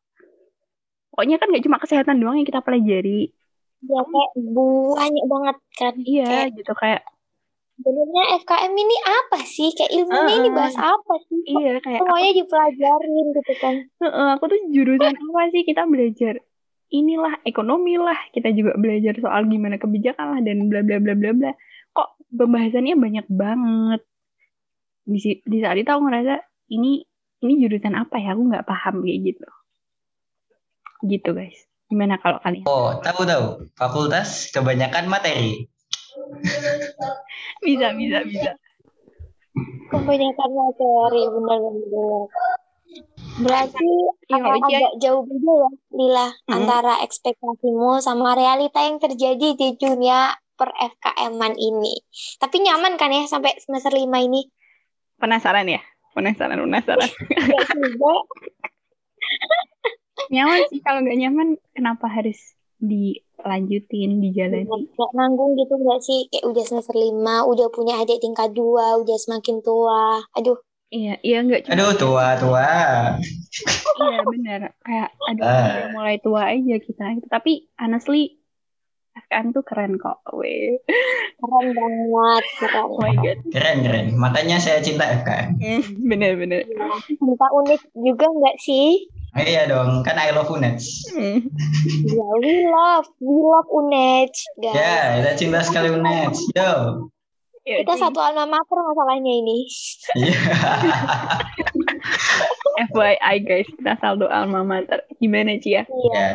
[1.10, 3.34] Pokoknya kan gak cuma kesehatan doang yang kita pelajari.
[3.82, 4.30] Ya kayak
[4.94, 5.94] banyak banget kan.
[5.98, 7.02] Iya Kayak gitu kayak
[7.80, 9.68] sebenarnya FKM ini apa sih?
[9.74, 10.56] Kayak ilmunya ini Heeh.
[10.56, 11.40] bahas apa sih?
[11.48, 13.74] Iya kayak aku, semuanya dipelajarin gitu kan.
[14.04, 16.34] heeh, aku tuh jurusan apa sih kita belajar
[16.90, 21.30] inilah ekonomi lah kita juga belajar soal gimana kebijakan lah dan bla bla bla bla
[21.30, 21.52] bla
[21.94, 24.02] kok pembahasannya banyak banget
[25.10, 26.38] di di saat itu aku ngerasa
[26.70, 27.02] ini
[27.42, 29.48] ini jurusan apa ya aku nggak paham kayak gitu
[31.04, 31.56] Gitu guys.
[31.88, 32.68] Gimana kalau kalian?
[32.68, 33.66] Oh, tahu tahu.
[33.74, 35.66] Fakultas kebanyakan materi.
[37.64, 38.52] Bisa, bisa, bisa.
[39.92, 42.24] Kebanyakan materi benar-benar.
[43.40, 43.90] Berarti
[44.32, 46.56] Uci, agak jauh beda ya, Lila, Mm-mm.
[46.56, 52.00] antara ekspektasimu sama realita yang terjadi di dunia per FKM-an ini.
[52.40, 54.48] Tapi nyaman kan ya sampai semester 5 ini?
[55.20, 55.80] Penasaran ya?
[56.16, 57.10] Penasaran, penasaran.
[60.32, 66.28] Nyaman sih kalau nggak nyaman kenapa harus dilanjutin dijalani Nggak nanggung gitu nggak sih?
[66.32, 70.24] Kayak udah semester 5, udah punya adik tingkat 2, udah semakin tua.
[70.32, 70.56] Aduh,
[70.88, 72.68] iya iya nggak cuma Aduh, tua tua.
[74.00, 78.39] iya benar kayak aduh udah mulai tua aja kita tapi honestly
[79.10, 80.78] FKM tuh keren kok weh
[81.40, 82.84] keren banget, keren.
[82.86, 84.06] oh my god Keren keren.
[84.14, 85.58] Makanya saya cinta FKM.
[86.06, 86.62] bener bener
[87.08, 89.10] Cinta unik juga nggak sih?
[89.30, 91.06] Oh, iya dong, kan I love Unets.
[91.14, 91.38] Hmm.
[92.02, 94.74] Ya, we love, we love UNED, guys.
[94.74, 96.50] Ya, kita cinta sekali Unets.
[96.50, 97.06] Yo.
[97.62, 99.70] Ya, Kita satu alma mater masalahnya ini.
[100.18, 100.34] Iya.
[102.90, 106.14] FYI guys kita saldo alma mater gimana Cia Iya.
[106.16, 106.26] Ya.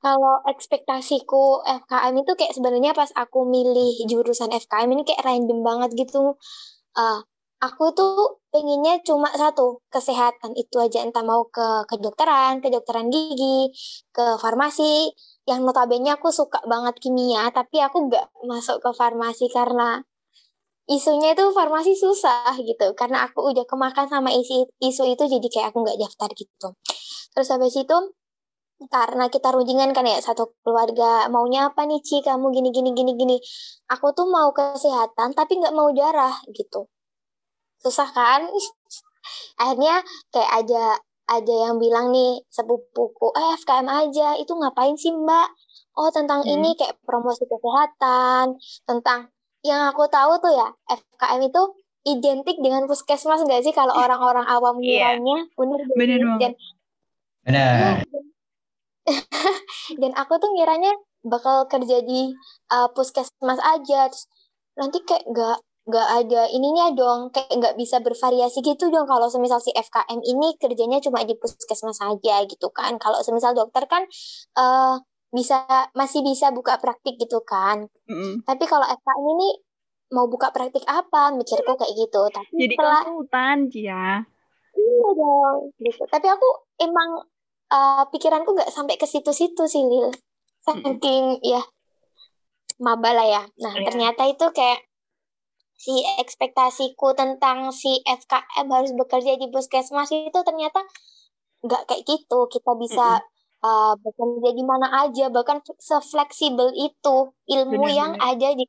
[0.00, 5.90] Kalau ekspektasiku FKM itu kayak sebenarnya pas aku milih jurusan FKM ini kayak random banget
[5.92, 6.40] gitu.
[6.96, 7.20] Eh,
[7.60, 11.04] aku tuh pengennya cuma satu, kesehatan itu aja.
[11.04, 13.68] Entah mau ke kedokteran, kedokteran gigi,
[14.16, 15.12] ke farmasi.
[15.44, 20.00] Yang notabene aku suka banget kimia, tapi aku nggak masuk ke farmasi karena
[20.88, 22.92] isunya itu farmasi susah gitu.
[22.96, 26.68] Karena aku udah kemakan sama isi, isu itu jadi kayak aku nggak daftar gitu.
[27.34, 27.96] Terus habis itu
[28.88, 31.28] karena kita rundingan kan ya satu keluarga.
[31.28, 32.24] Maunya apa nih Ci?
[32.24, 33.36] Kamu gini gini gini gini.
[33.92, 36.88] Aku tuh mau kesehatan tapi nggak mau darah gitu.
[37.76, 38.48] Susah kan?
[39.60, 40.00] Akhirnya
[40.32, 40.84] kayak ada
[41.30, 44.28] ada yang bilang nih sepupuku eh FKM aja.
[44.40, 45.52] Itu ngapain sih mbak?
[46.00, 46.54] Oh tentang Hmm.
[46.56, 48.56] ini kayak promosi kesehatan
[48.88, 49.28] tentang
[49.60, 51.62] yang aku tahu tuh ya FKM itu
[52.08, 53.76] identik dengan puskesmas nggak sih?
[53.76, 55.20] Kalau orang-orang awam Iya.
[55.20, 56.52] ngiranya bener Bener dan.
[57.44, 58.08] Benar.
[60.00, 60.92] Dan aku tuh ngiranya
[61.24, 62.32] bakal kerja di
[62.72, 64.08] uh, puskesmas aja.
[64.08, 64.24] Terus
[64.76, 65.58] nanti kayak nggak
[65.90, 67.32] nggak ada ininya dong.
[67.32, 69.08] Kayak nggak bisa bervariasi gitu dong.
[69.08, 72.96] Kalau semisal si FKM ini kerjanya cuma di puskesmas saja gitu kan.
[72.96, 74.04] Kalau semisal dokter kan
[74.56, 75.62] uh, bisa
[75.94, 77.86] masih bisa buka praktik gitu kan.
[78.10, 78.42] Mm-mm.
[78.42, 79.48] tapi kalau FKM ini
[80.10, 81.30] mau buka praktik apa?
[81.34, 82.22] Mikirku kayak gitu.
[82.34, 84.06] Tapi jadi setelah konsultan Cia.
[84.70, 86.02] Iya dong, gitu.
[86.06, 86.48] Tapi aku
[86.82, 87.26] emang
[87.70, 90.10] uh, pikiranku nggak sampai ke situ-situ sih, Lil.
[90.60, 91.62] Saking ya
[92.80, 93.42] maba lah ya.
[93.60, 93.92] Nah, Iya.
[93.92, 94.80] ternyata itu kayak
[95.80, 100.84] si ekspektasiku tentang si FKM harus bekerja di puskesmas itu ternyata
[101.64, 102.48] nggak kayak gitu.
[102.52, 103.20] Kita bisa
[103.64, 108.64] uh, bekerja di mana aja, bahkan sefleksibel itu ilmu Bener, yang ada di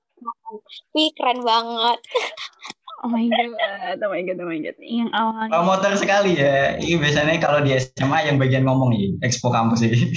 [0.92, 2.00] Wih, keren banget.
[3.02, 6.78] oh my god oh my god oh my god yang awalnya Promotor sekali ya.
[6.78, 10.10] Ini biasanya kalau di SMA yang bagian ngomong nih, expo kampus ini.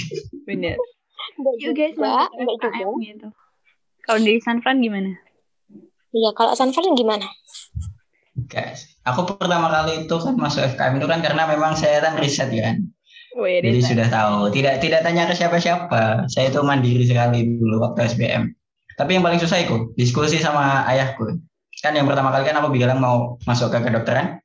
[0.45, 0.77] bener
[1.41, 2.29] Enggak yuk guys juga.
[2.31, 3.27] FKM gitu
[4.05, 5.17] kalau dari Sanfran gimana
[6.15, 7.27] Iya, kalau Sanfran gimana?
[8.47, 12.55] Guys, aku pertama kali itu kan masuk FKM itu kan karena memang saya kan riset
[12.55, 12.87] kan.
[13.35, 16.31] Wih, Jadi sudah tahu, tidak tidak tanya ke siapa-siapa.
[16.31, 18.47] Saya itu mandiri sekali dulu waktu SBM.
[18.95, 21.35] Tapi yang paling susah itu diskusi sama ayahku.
[21.85, 24.41] Kan yang pertama kali kan aku bilang mau masuk ke kedokteran.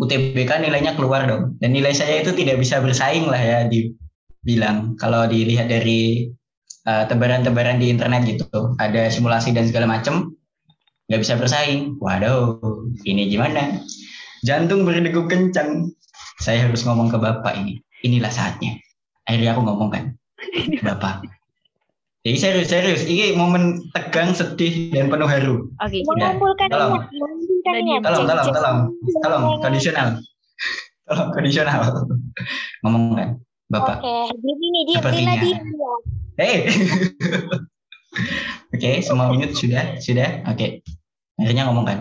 [0.00, 1.60] UTBK nilainya keluar dong.
[1.60, 4.96] Dan nilai saya itu tidak bisa bersaing lah ya dibilang.
[4.96, 6.32] Kalau dilihat dari
[6.88, 8.72] eh, tebaran-tebaran di internet gitu.
[8.80, 10.32] Ada simulasi dan segala macam.
[11.12, 12.00] Nggak bisa bersaing.
[12.00, 12.56] Waduh,
[13.04, 13.84] ini gimana?
[14.40, 15.92] Jantung berdegup kencang.
[16.40, 17.76] Saya harus ngomong ke bapak ini.
[18.00, 18.80] Inilah saatnya.
[19.28, 20.04] Akhirnya aku ngomong kan.
[20.80, 21.39] Bapak.
[22.20, 23.02] Jadi serius, serius.
[23.08, 25.72] Ini momen tegang, sedih, dan penuh haru.
[25.72, 26.92] oke mengumpulkan tolong.
[27.00, 28.00] niat, mengumpulkan Tadi, niat.
[28.04, 28.78] Tolong, tolong, Jangan- tolong.
[29.24, 30.08] Tolong, kondisional.
[31.08, 31.80] Tolong, kondisional.
[32.84, 33.28] Ngomong kan.
[33.70, 34.02] Bapak.
[34.04, 35.34] Oke, diam ini, diam, Sepertinya.
[35.40, 35.58] Ya.
[36.42, 36.56] Hei.
[38.74, 40.44] Oke, semua minut sudah, sudah.
[40.50, 40.84] Oke.
[41.40, 41.98] Akhirnya ngomong kan,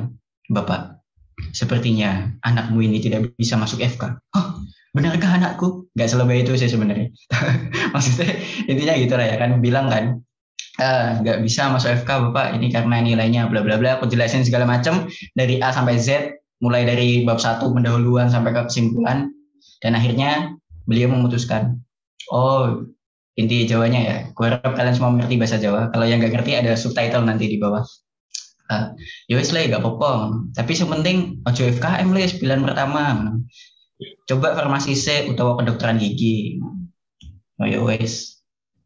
[0.52, 1.00] Bapak.
[1.56, 4.20] Sepertinya anakmu ini tidak bisa masuk FK.
[4.36, 4.48] Oh,
[4.96, 5.90] benarkah anakku?
[5.94, 7.14] Gak selebay itu sih sebenarnya.
[7.94, 8.30] Maksudnya
[8.66, 10.04] intinya gitu lah ya kan, bilang kan,
[10.80, 14.02] "Eh, nggak bisa masuk FK Bapak ini karena nilainya bla bla bla.
[14.02, 18.62] Aku jelasin segala macam dari A sampai Z, mulai dari bab satu pendahuluan sampai ke
[18.68, 19.30] kesimpulan,
[19.84, 20.56] dan akhirnya
[20.90, 21.80] beliau memutuskan,
[22.34, 22.90] oh
[23.40, 24.18] inti Jawanya ya.
[24.36, 25.88] Gue harap kalian semua mengerti bahasa Jawa.
[25.96, 27.88] Kalau yang nggak ngerti ada subtitle nanti di bawah.
[28.70, 28.94] Uh,
[29.26, 30.46] ya wis lah gak apa-apa.
[30.54, 33.34] Tapi sepenting ojo FKM lah pilihan pertama.
[34.28, 36.60] Coba farmasi C utawa kedokteran gigi.
[37.60, 38.40] oh ya wes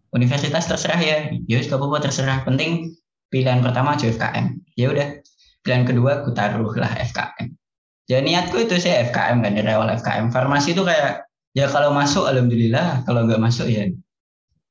[0.10, 1.17] universitas terserah ya.
[1.45, 2.41] Ya wes apa-apa terserah.
[2.41, 2.97] Penting
[3.30, 5.21] pilihan pertama aja FKM ya udah.
[5.62, 7.54] Pilihan kedua aku taruh lah FKM
[8.08, 11.23] ya niatku itu sih FKM kan dari awal FKM farmasi itu kayak
[11.56, 13.06] ya kalau masuk alhamdulillah.
[13.08, 13.88] Kalau nggak masuk ya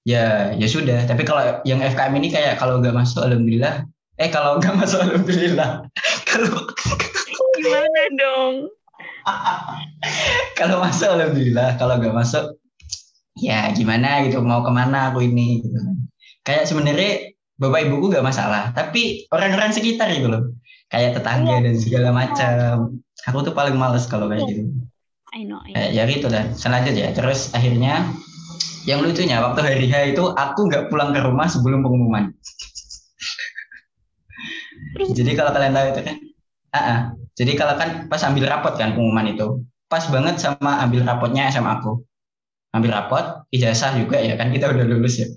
[0.05, 1.09] ya ya sudah.
[1.09, 3.87] Tapi kalau yang FKM ini kayak kalau nggak masuk alhamdulillah.
[4.21, 5.89] Eh kalau nggak masuk alhamdulillah.
[6.33, 6.65] Kalau
[7.61, 8.73] Gimana dong?
[10.59, 11.77] kalau masuk alhamdulillah.
[11.79, 12.45] Kalau nggak masuk
[13.39, 15.97] ya gimana gitu mau ke mana aku ini gitu kan.
[16.45, 20.43] kayak sebenarnya bapak ibuku nggak masalah tapi orang-orang sekitar gitu loh.
[20.93, 23.01] Kayak tetangga dan segala macam.
[23.23, 24.69] Aku tuh paling males kalau kayak gitu.
[25.33, 25.89] I know, I know.
[25.97, 28.05] ya gitu dan selanjutnya terus akhirnya
[28.85, 32.35] yang lucunya waktu hari H itu aku nggak pulang ke rumah sebelum pengumuman.
[35.17, 36.17] Jadi kalau kalian tahu itu kan
[36.73, 37.01] ah.
[37.37, 39.65] jadi kalau kan pas ambil rapot kan pengumuman itu.
[39.89, 42.01] Pas banget sama ambil rapotnya SMA aku.
[42.73, 45.29] Ambil rapot ijazah juga ya kan kita udah lulus ya.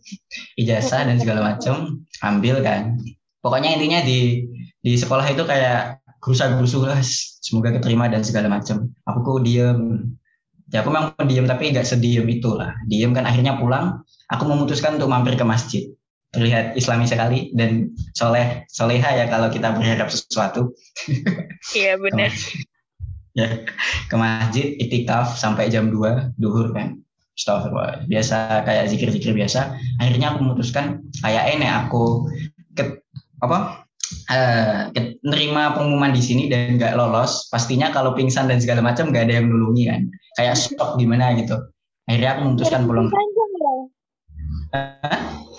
[0.55, 2.95] Ijazah dan segala macam ambil kan.
[3.43, 4.47] Pokoknya intinya di
[4.79, 6.99] di sekolah itu kayak gerusa gerusu lah.
[7.45, 10.11] Semoga keterima dan segala macam aku kok diem.
[10.73, 12.73] Ya aku memang pendiam tapi nggak sediem itulah.
[12.87, 15.94] Diem kan akhirnya pulang aku memutuskan untuk mampir ke masjid
[16.35, 20.75] terlihat islami sekali dan soleh soleha ya kalau kita berharap sesuatu.
[21.71, 22.31] Iya benar.
[23.35, 23.67] ya
[24.07, 26.99] ke masjid itikaf sampai jam 2 duhur kan.
[27.35, 28.07] Astagfirullah.
[28.07, 29.75] biasa kayak zikir-zikir biasa.
[29.99, 32.31] Akhirnya aku memutuskan kayak ini aku
[32.71, 33.03] ke,
[33.43, 33.83] apa?
[34.31, 39.11] Eh ke- nerima pengumuman di sini dan nggak lolos pastinya kalau pingsan dan segala macam
[39.11, 40.07] nggak ada yang nulungi kan.
[40.39, 41.59] Kayak stok gimana gitu.
[42.07, 43.11] Akhirnya aku memutuskan pulang.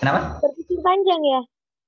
[0.01, 0.41] Kenapa
[0.87, 1.41] panjang ya.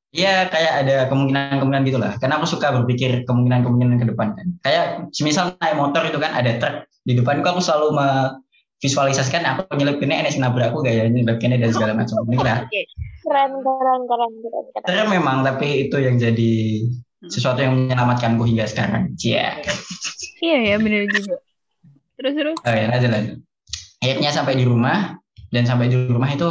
[0.10, 2.18] Iya kayak ada kemungkinan-kemungkinan gitu lah.
[2.18, 4.48] Karena aku suka berpikir kemungkinan-kemungkinan ke depan kan.
[4.66, 10.26] Kayak semisal naik motor itu kan ada truk di depanku aku selalu memvisualisasikan aku nyelipinnya
[10.26, 12.26] enes nabrak aku gaya nyelipinnya dan segala macam.
[12.26, 12.66] Ini lah.
[12.66, 12.82] Oke.
[13.20, 14.86] Keren, keren, keren, keren, keren.
[14.90, 16.54] Terus memang tapi itu yang jadi
[17.30, 19.14] sesuatu yang menyelamatkanku hingga sekarang.
[19.14, 19.62] Cia.
[20.42, 21.38] Iya ya benar juga.
[22.18, 22.58] Terus terus.
[22.66, 23.38] Oh ya lanjut lanjut.
[24.02, 25.22] Akhirnya sampai di rumah
[25.54, 26.50] dan sampai di rumah itu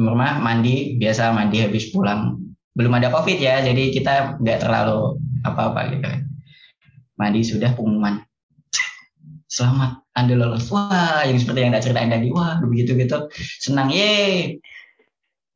[0.00, 2.40] rumah mandi biasa mandi habis pulang.
[2.72, 6.08] Belum ada covid ya jadi kita nggak terlalu apa-apa gitu.
[7.20, 8.24] Mandi sudah pengumuman.
[9.52, 10.72] Selamat anda lolos.
[10.72, 12.32] Wah yang seperti yang tak ceritain tadi.
[12.32, 13.28] Wah begitu gitu.
[13.60, 14.56] Senang ye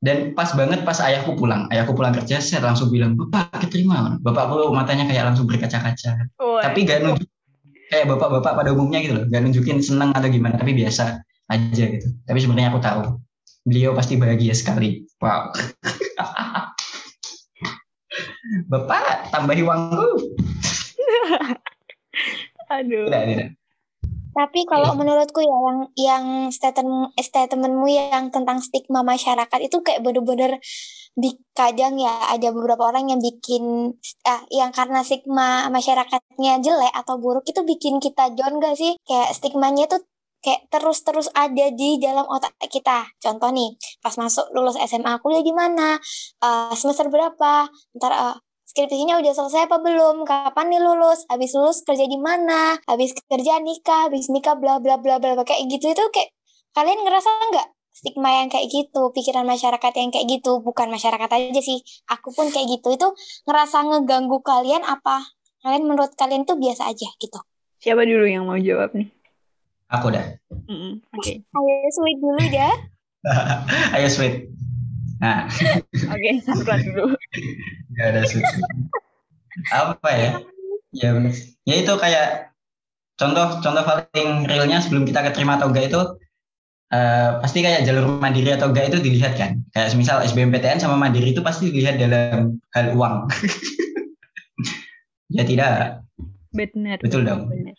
[0.04, 1.72] dan pas banget pas ayahku pulang.
[1.72, 4.20] Ayahku pulang kerja saya langsung bilang bapak keterima.
[4.20, 6.28] Bapakku matanya kayak langsung berkaca-kaca.
[6.36, 7.28] Tapi gak nunjuk
[7.88, 9.24] kayak bapak-bapak pada umumnya gitu loh.
[9.32, 12.12] Gak nunjukin seneng atau gimana tapi biasa aja gitu.
[12.28, 13.25] Tapi sebenarnya aku tahu
[13.66, 15.02] beliau pasti bahagia sekali.
[15.18, 15.50] Wow.
[18.70, 20.06] Bapak tambahi uangku.
[22.78, 23.10] Aduh.
[23.10, 23.58] tidak tidak.
[24.36, 30.60] Tapi kalau menurutku ya yang yang statement statementmu yang tentang stigma masyarakat itu kayak bener-bener
[31.16, 33.96] di kadang ya ada beberapa orang yang bikin
[34.28, 39.00] ah yang karena stigma masyarakatnya jelek atau buruk itu bikin kita down gak sih?
[39.08, 40.04] Kayak stigmanya tuh
[40.46, 43.10] kayak terus-terus ada di dalam otak kita.
[43.18, 45.98] Contoh nih, pas masuk lulus SMA kuliah di mana?
[46.38, 47.66] Eh, semester berapa?
[47.98, 48.36] Ntar eh,
[48.70, 50.22] skripsinya udah selesai apa belum?
[50.22, 51.26] Kapan nih lulus?
[51.26, 52.78] Habis lulus kerja di mana?
[52.86, 55.42] Habis kerja nikah, habis nikah bla bla bla bla bla.
[55.42, 56.30] kayak gitu itu kayak
[56.78, 61.60] kalian ngerasa nggak stigma yang kayak gitu, pikiran masyarakat yang kayak gitu, bukan masyarakat aja
[61.64, 61.80] sih,
[62.12, 63.08] aku pun kayak gitu itu
[63.48, 65.24] ngerasa ngeganggu kalian apa?
[65.64, 67.40] Kalian menurut kalian tuh biasa aja gitu.
[67.80, 69.15] Siapa dulu yang mau jawab nih?
[69.92, 70.26] Aku dah
[70.66, 71.42] Mm-mm, Oke.
[71.42, 72.70] Ayo sweet dulu ya.
[73.96, 74.50] ayo sweet
[75.16, 75.48] nah
[76.14, 77.16] Oke, Sarwan dulu.
[77.96, 78.44] nggak ada sweet
[79.72, 80.30] apa ya
[80.92, 81.10] ya
[81.64, 82.52] ya itu kayak
[83.16, 86.00] contoh contoh paling realnya sebelum kita keterima atau enggak itu
[86.92, 91.32] eh, pasti kayak jalur mandiri atau enggak itu dilihat kan kayak semisal SBMPTN sama mandiri
[91.32, 93.24] itu pasti dilihat dalam hal uang
[95.36, 96.04] ya tidak
[96.56, 96.96] Benar.
[97.04, 97.52] Betul dong.
[97.52, 97.76] Benar.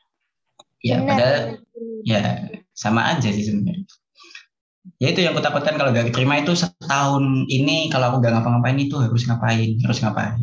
[0.81, 1.09] Ya Benar.
[1.09, 1.37] padahal
[2.05, 2.21] ya
[2.77, 3.85] sama aja sih sebenarnya.
[4.97, 8.79] Ya itu yang aku takutkan kalau gak keterima itu setahun ini kalau aku gak ngapa-ngapain
[8.81, 10.37] itu harus ngapain harus ngapain.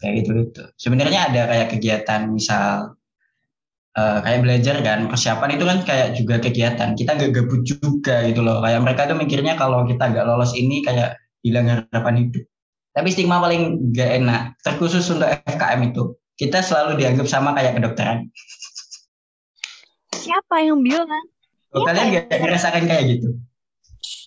[0.00, 2.96] Kayak gitu gitu sebenarnya ada kayak kegiatan misal
[3.94, 6.88] eh, kayak belajar kan persiapan itu kan kayak juga kegiatan.
[6.96, 8.64] Kita gak gabut juga gitu loh.
[8.64, 12.44] Kayak mereka tuh mikirnya kalau kita gak lolos ini kayak hilang harapan hidup.
[12.90, 18.32] Tapi stigma paling gak enak terkhusus untuk FKM itu kita selalu dianggap sama kayak kedokteran
[20.20, 21.08] Siapa yang bilang?
[21.70, 23.28] Kalau Iya, kalian kayak gak ngerasakan kayak gitu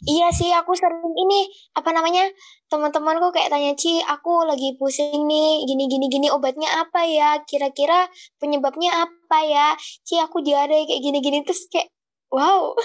[0.03, 1.47] Iya sih, aku sering ini
[1.79, 2.27] apa namanya
[2.67, 7.39] teman-temanku kayak tanya Ci, aku lagi pusing nih, gini gini gini obatnya apa ya?
[7.47, 9.67] Kira-kira penyebabnya apa ya?
[10.03, 11.87] Ci, aku diare kayak gini gini terus kayak
[12.31, 12.75] wow,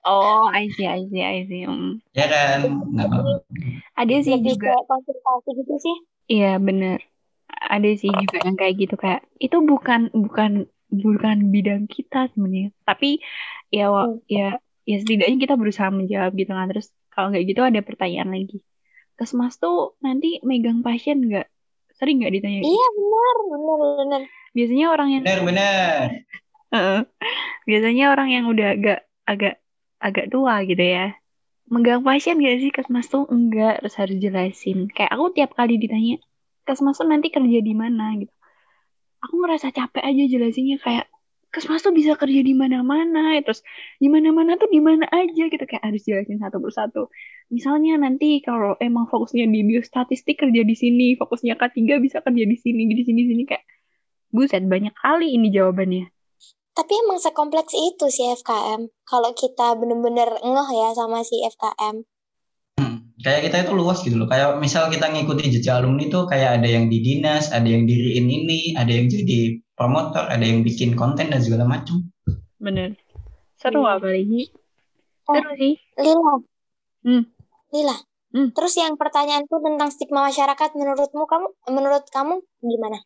[0.00, 1.68] Oh, I see, I see, I see.
[1.68, 2.00] Mm.
[2.16, 2.64] Ya kan?
[4.00, 4.72] Ada sih Lebih juga.
[4.88, 5.96] konsultasi gitu sih.
[6.32, 7.04] Iya bener.
[7.50, 12.74] Ada sih juga yang kayak gitu kayak itu bukan bukan bukan bidang kita sebenarnya.
[12.84, 13.22] Tapi
[13.70, 14.20] ya wa- Hmm.
[14.26, 14.46] ya
[14.84, 16.66] ya setidaknya kita berusaha menjawab gitu kan.
[16.68, 18.60] Terus kalau nggak gitu ada pertanyaan lagi.
[19.14, 21.46] Kesmas tuh nanti megang pasien nggak?
[21.94, 22.58] Sering nggak ditanya?
[22.64, 22.72] gitu?
[22.72, 24.20] Iya benar, benar, benar.
[24.50, 25.98] Biasanya orang yang Benar-benar.
[26.70, 27.00] Heeh.
[27.66, 29.54] biasanya orang yang udah agak agak
[30.00, 31.14] agak tua gitu ya.
[31.70, 34.90] Megang pasien gak sih Kesmas tuh enggak terus harus jelasin.
[34.90, 36.18] Kayak aku tiap kali ditanya
[36.66, 38.32] Kesmas tuh nanti kerja di mana gitu.
[39.24, 41.06] Aku ngerasa capek aja jelasinnya kayak
[41.50, 43.66] Kesmas tuh bisa kerja di mana-mana terus
[43.98, 47.10] di mana-mana tuh di mana aja gitu kayak harus jelasin satu persatu.
[47.50, 52.54] Misalnya nanti kalau emang fokusnya di biostatistik kerja di sini, fokusnya K3 bisa kerja di
[52.54, 53.66] sini, di sini sini kayak
[54.30, 56.14] buset banyak kali ini jawabannya.
[56.70, 58.86] Tapi emang sekompleks itu si FKM.
[59.02, 62.06] Kalau kita bener-bener ngeh ya sama si FKM.
[63.20, 64.28] Kayak kita itu luas gitu loh.
[64.28, 68.26] Kayak misal kita ngikuti jejak alumni tuh kayak ada yang di dinas, ada yang diriin
[68.26, 72.08] ini, ada yang jadi promotor, ada yang bikin konten dan segala macam.
[72.56, 72.96] Bener.
[73.60, 74.00] Seru Hmm.
[74.00, 74.48] apalagi.
[75.28, 75.36] Oh.
[75.36, 75.74] Seru sih.
[76.00, 76.34] Lila.
[77.04, 77.24] Hmm.
[77.72, 77.96] Lila.
[78.30, 78.48] Hmm.
[78.56, 82.98] Terus yang pertanyaanku tentang stigma masyarakat menurutmu kamu menurut kamu gimana?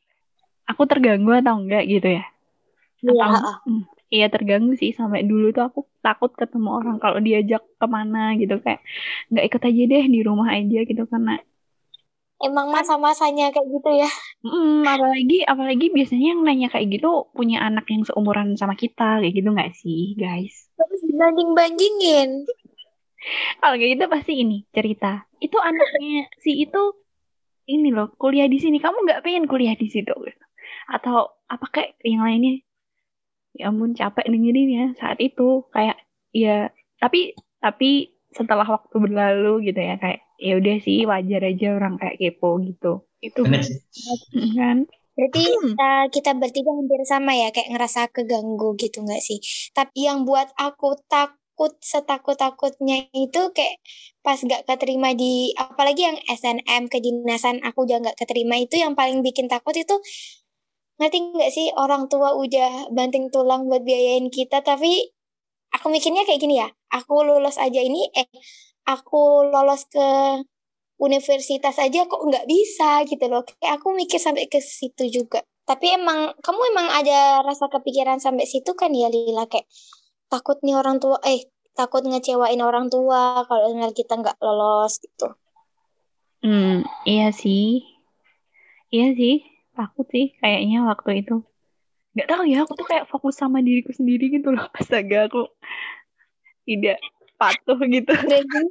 [0.70, 2.24] Aku terganggu atau enggak gitu ya?
[3.04, 3.26] Iya.
[3.66, 8.18] Hmm, Iya terganggu sih sampai dulu tuh aku takut ketemu orang kalau diajak ke mana
[8.40, 8.80] gitu kayak
[9.30, 11.30] nggak ikut aja deh di rumah aja gitu karena
[12.42, 14.10] Emang masa-masanya kayak gitu ya.
[14.46, 19.34] mm, apalagi apalagi biasanya yang nanya kayak gitu punya anak yang seumuran sama kita kayak
[19.38, 20.54] gitu nggak sih guys?
[20.78, 22.30] Terus dibanding-bandingin.
[23.60, 26.78] Kalau kayak gitu pasti ini cerita itu anaknya si itu
[27.74, 30.44] ini loh kuliah di sini kamu nggak pengen kuliah di situ gitu.
[30.96, 31.16] atau
[31.48, 32.60] apa kayak yang lainnya
[33.58, 35.42] ya ampun capek dengerin ya saat itu
[35.74, 35.96] kayak
[36.34, 36.70] ya
[37.02, 42.16] tapi tapi setelah waktu berlalu gitu ya kayak ya udah sih wajar aja orang kayak
[42.20, 43.78] kepo gitu itu sih.
[44.58, 44.76] kan
[45.14, 45.78] Berarti Hmm.
[45.78, 49.38] uh, kita bertiga hampir sama ya, kayak ngerasa keganggu gitu nggak sih?
[49.70, 53.78] Tapi yang buat aku takut setakut-takutnya itu kayak
[54.26, 59.22] pas gak keterima di, apalagi yang SNM kedinasan aku udah gak keterima itu yang paling
[59.22, 59.94] bikin takut itu
[60.98, 61.66] ngerti nggak sih?
[61.74, 65.10] Orang tua udah banting tulang buat biayain kita tapi
[65.74, 66.68] aku mikirnya kayak gini ya.
[66.94, 68.26] Aku lulus aja ini eh
[68.86, 70.08] aku lolos ke
[71.02, 73.42] universitas aja kok nggak bisa gitu loh.
[73.42, 75.42] Kayak aku mikir sampai ke situ juga.
[75.64, 79.50] Tapi emang kamu emang ada rasa kepikiran sampai situ kan ya Lila?
[79.50, 79.66] Kayak
[80.30, 85.34] takut nih orang tua eh takut ngecewain orang tua kalau kita nggak lolos gitu.
[86.44, 87.82] Hmm iya sih.
[88.94, 91.42] Iya sih takut sih kayaknya waktu itu.
[92.14, 95.50] Nggak tahu ya aku tuh kayak fokus sama diriku sendiri gitu loh astaga aku
[96.64, 97.02] tidak
[97.36, 98.12] patuh gitu.
[98.14, 98.68] Branding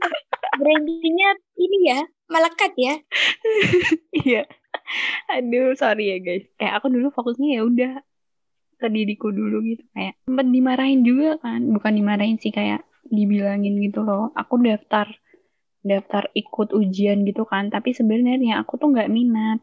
[0.57, 1.29] brandingnya
[1.59, 1.99] ini ya
[2.31, 2.95] melekat ya.
[4.23, 4.47] Iya.
[5.29, 6.47] Aduh sorry ya guys.
[6.55, 7.93] Kayak aku dulu fokusnya ya udah
[8.79, 11.61] ke diriku dulu gitu kayak sempet dimarahin juga kan.
[11.69, 14.31] Bukan dimarahin sih kayak dibilangin gitu loh.
[14.33, 15.11] Aku daftar
[15.83, 17.67] daftar ikut ujian gitu kan.
[17.69, 19.59] Tapi sebenarnya aku tuh nggak minat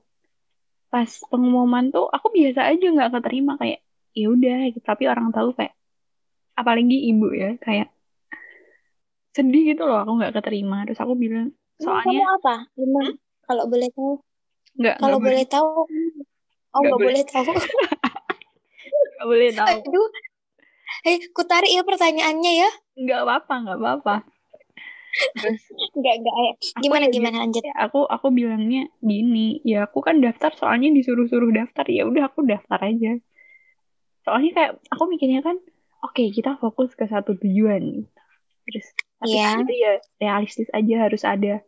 [0.90, 3.80] pas pengumuman tuh aku biasa aja nggak keterima kayak
[4.10, 4.82] ya udah gitu.
[4.82, 5.72] tapi orang tahu kayak
[6.58, 7.94] apalagi ibu ya kayak
[9.30, 10.82] sedih gitu loh aku nggak keterima.
[10.86, 12.54] Terus aku bilang soalnya kamu apa?
[12.74, 13.10] Gimana
[13.46, 14.12] kalau boleh tahu?
[14.76, 15.68] Nggak kalau boleh boleh tahu?
[16.70, 17.14] oh Nggak boleh.
[17.14, 17.24] boleh.
[17.26, 17.52] tahu.
[19.14, 19.68] Nggak boleh tahu.
[19.70, 20.08] Aduh.
[21.06, 22.70] Eh ku tarik ya pertanyaannya ya.
[22.98, 24.14] Nggak apa-apa nggak apa-apa
[25.34, 25.62] terus
[25.94, 27.62] nggak nggak ya aku gimana ya gimana lanjut?
[27.66, 32.46] ya, aku aku bilangnya gini ya aku kan daftar soalnya disuruh-suruh daftar ya udah aku
[32.46, 33.18] daftar aja.
[34.22, 35.56] Soalnya kayak aku mikirnya kan
[36.06, 38.06] oke kita fokus ke satu tujuan.
[38.66, 38.86] Terus
[39.20, 41.60] tapi kan itu ya realistis aja harus ada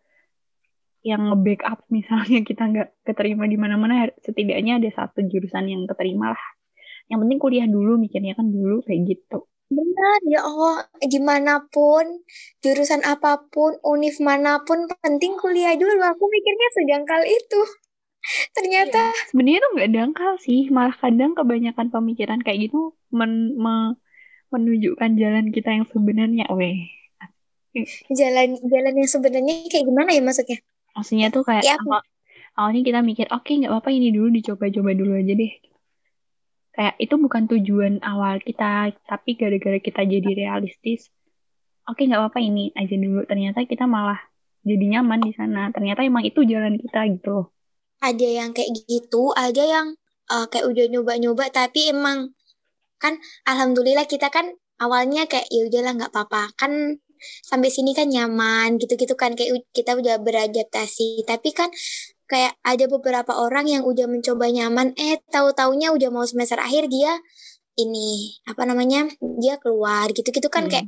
[1.02, 6.44] yang nge-backup misalnya kita nggak keterima di mana-mana setidaknya ada satu jurusan yang keterima lah.
[7.10, 10.76] Yang penting kuliah dulu mikirnya kan dulu kayak gitu Benar, ya Allah,
[11.12, 12.06] di mana pun,
[12.62, 15.98] jurusan apa pun, univ mana pun, penting kuliah dulu.
[16.12, 17.60] Aku mikirnya sedangkal itu.
[18.56, 22.78] Ternyata sebenarnya tuh nggak dangkal sih malah kadang kebanyakan pemikiran kayak gitu
[23.18, 23.96] men- me-
[24.54, 26.76] menunjukkan jalan kita yang sebenarnya weh
[28.12, 30.58] jalan jalan yang sebenarnya kayak gimana ya maksudnya?
[30.96, 32.06] maksudnya tuh kayak Ya, awal-
[32.58, 35.52] awalnya kita mikir oke nggak apa-apa ini dulu dicoba-coba dulu aja deh
[36.72, 41.12] kayak itu bukan tujuan awal kita tapi gara-gara kita jadi realistis
[41.88, 43.26] oke nggak apa-apa ini aja dulu.
[43.26, 44.18] Ternyata kita malah
[44.62, 45.70] jadi nyaman di sana.
[45.74, 47.46] Ternyata emang itu jalan kita gitu loh.
[48.02, 49.86] Ada yang kayak gitu, ada yang
[50.30, 52.34] uh, kayak udah nyoba-nyoba, tapi emang
[52.98, 56.54] kan alhamdulillah kita kan awalnya kayak ya udahlah nggak apa-apa.
[56.58, 57.02] Kan
[57.46, 59.38] sampai sini kan nyaman gitu-gitu kan.
[59.38, 61.22] Kayak kita udah beradaptasi.
[61.26, 61.70] Tapi kan
[62.32, 67.12] kayak ada beberapa orang yang udah mencoba nyaman eh tahu-taunya udah mau semester akhir dia
[67.74, 69.08] ini apa namanya
[69.40, 70.72] dia keluar gitu-gitu kan Hmm.
[70.72, 70.86] kayak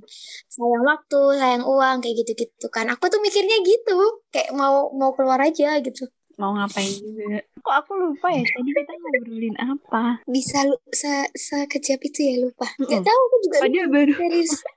[0.49, 3.97] sayang waktu sayang uang kayak gitu-gitu kan aku tuh mikirnya gitu
[4.29, 7.47] kayak mau mau keluar aja gitu Mau ngapain juga.
[7.63, 10.19] Kok aku lupa ya tadi kita ngobrolin apa?
[10.27, 13.07] bisa lu se sekejap itu ya lupa nggak Mm-mm.
[13.07, 14.53] tahu aku juga Padahal baru serius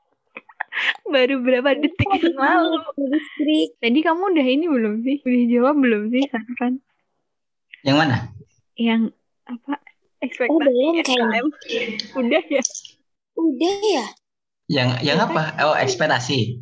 [1.07, 2.78] baru berapa detik yang lalu.
[2.97, 5.17] listrik Tadi kamu udah ini belum sih?
[5.23, 6.73] Udah jawab belum sih, Sanfran?
[7.86, 8.15] Yang mana?
[8.78, 9.01] Yang
[9.47, 9.73] apa?
[9.78, 11.45] oh Ekspektasi belum kayaknya SKM.
[12.17, 12.63] Udah ya?
[13.38, 14.05] udah ya
[14.67, 15.41] Yang yang apa?
[15.61, 16.57] Oh, ekspektasi.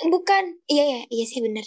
[0.00, 1.64] Bukan iya ya iya sih bener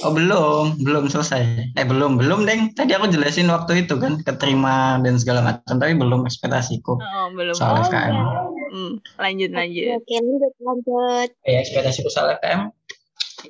[0.00, 1.76] Oh, belum, belum selesai.
[1.76, 2.72] Eh, belum, belum, Deng.
[2.72, 6.96] Tadi aku jelasin waktu itu kan keterima dan segala macam, tapi belum ekspektasiku.
[6.96, 7.52] Oh, belum.
[7.52, 8.16] Soal Oh, FKM.
[8.16, 8.24] iya.
[8.72, 10.00] Hmm, lanjut lanjut.
[10.00, 12.72] oke lanjut lanjut Ya, ekspektasiku soal FKM.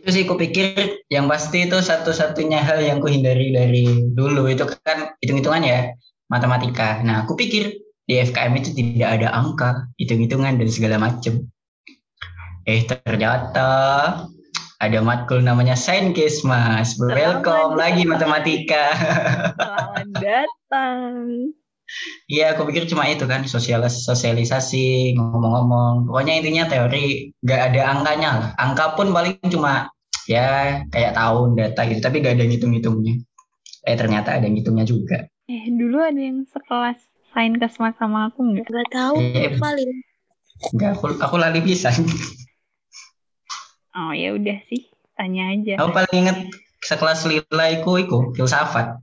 [0.03, 5.63] Itu sih kupikir yang pasti itu satu-satunya hal yang kuhindari dari dulu itu kan hitung-hitungan
[5.63, 5.81] ya,
[6.27, 6.99] matematika.
[7.07, 7.71] Nah, aku pikir
[8.03, 11.47] di FKM itu tidak ada angka, hitung-hitungan dan segala macam.
[12.67, 13.69] Eh, ternyata
[14.83, 16.99] ada matkul namanya Sainkes, Mas.
[16.99, 18.91] Welcome lagi matematika.
[19.55, 21.55] Selamat datang.
[22.31, 26.09] Iya, aku pikir cuma itu kan sosialis sosialisasi ngomong-ngomong.
[26.09, 28.51] Pokoknya intinya teori nggak ada angkanya lah.
[28.57, 29.93] Angka pun paling cuma
[30.31, 33.15] ya kayak tahun data gitu, tapi nggak ada ngitung-ngitungnya.
[33.83, 35.27] Eh ternyata ada ngitungnya juga.
[35.51, 36.99] Eh, dulu ada yang sekelas
[37.35, 38.67] sain kesmas sama aku nggak?
[38.69, 39.59] nggak tahu Eh.
[39.59, 39.93] paling
[40.63, 41.91] Nggak, aku, aku lali bisa.
[43.99, 44.89] Oh, ya udah sih.
[45.19, 45.83] Tanya aja.
[45.83, 46.39] Aku paling inget
[46.87, 48.97] sekelas lila iku iku filsafat.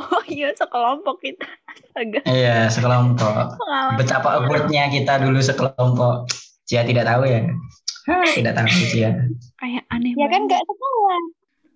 [0.00, 1.44] Oh iya, sekelompok kita.
[1.92, 3.54] Agak Iya sekelompok.
[3.54, 3.98] pengalaman.
[3.98, 6.24] Betapa awkwardnya kita dulu sekelompok.
[6.64, 7.44] Cia tidak tahu ya.
[8.08, 9.12] Tidak tahu Cia.
[9.56, 10.48] Kayak aneh ya kan banget.
[10.48, 11.22] nggak sekolah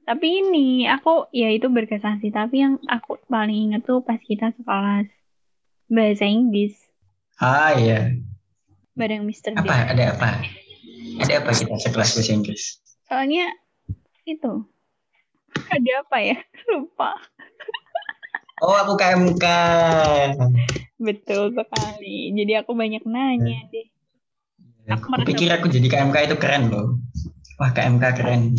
[0.04, 2.28] Tapi ini, aku ya itu berkesan sih.
[2.28, 5.08] Tapi yang aku paling inget tuh pas kita sekelas
[5.86, 6.76] bahasa Inggris.
[7.36, 8.12] Ah iya.
[8.94, 9.52] Bareng Mr.
[9.52, 9.60] D.
[9.60, 9.90] Apa?
[9.90, 10.30] Ada apa?
[11.18, 12.78] Ada apa kita sekelas bahasa Inggris?
[13.04, 13.48] Soalnya
[14.24, 14.64] itu.
[15.66, 16.36] Ada apa ya?
[16.70, 17.14] Lupa.
[18.64, 19.44] Oh, aku KMK.
[20.96, 22.32] Betul sekali.
[22.32, 23.86] Jadi aku banyak nanya deh.
[24.88, 26.96] Aku Aku merasa- pikir aku jadi KMK itu keren loh.
[27.60, 28.56] Wah, KMK keren.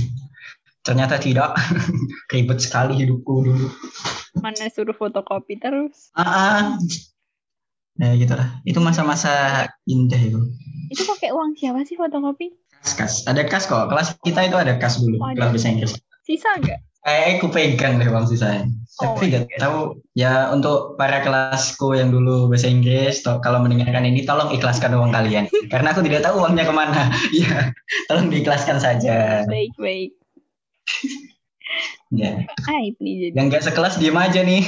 [0.85, 1.57] Ternyata tidak.
[2.31, 3.67] Ribet sekali hidupku dulu.
[4.37, 6.13] Mana suruh fotokopi terus.
[6.13, 6.61] Ah, ah.
[7.97, 8.61] Ya gitu lah.
[8.61, 10.37] Itu masa-masa indah itu.
[10.93, 12.53] Itu pakai uang siapa sih fotokopi?
[12.85, 13.25] Kas-kas.
[13.25, 13.89] Ada kas kok.
[13.89, 15.17] Kelas kita itu ada kas dulu.
[15.17, 15.33] Oh.
[15.33, 15.97] Kelas bahasa Inggris.
[16.21, 16.77] Sisa nggak?
[17.05, 18.65] Eh, aku pegang deh bang sisanya.
[18.97, 24.09] Oh, Tapi nggak tahu ya untuk para kelasku yang dulu bahasa Inggris, to- kalau mendengarkan
[24.09, 25.45] ini tolong ikhlaskan uang kalian.
[25.73, 27.13] Karena aku tidak tahu uangnya ke mana.
[27.35, 27.69] Ya,
[28.09, 29.45] tolong diikhlaskan saja.
[29.45, 30.17] Baik, baik.
[32.09, 32.41] Ya.
[32.73, 33.33] Aib nih jadi.
[33.37, 34.63] Yang nggak sekelas diem aja nih.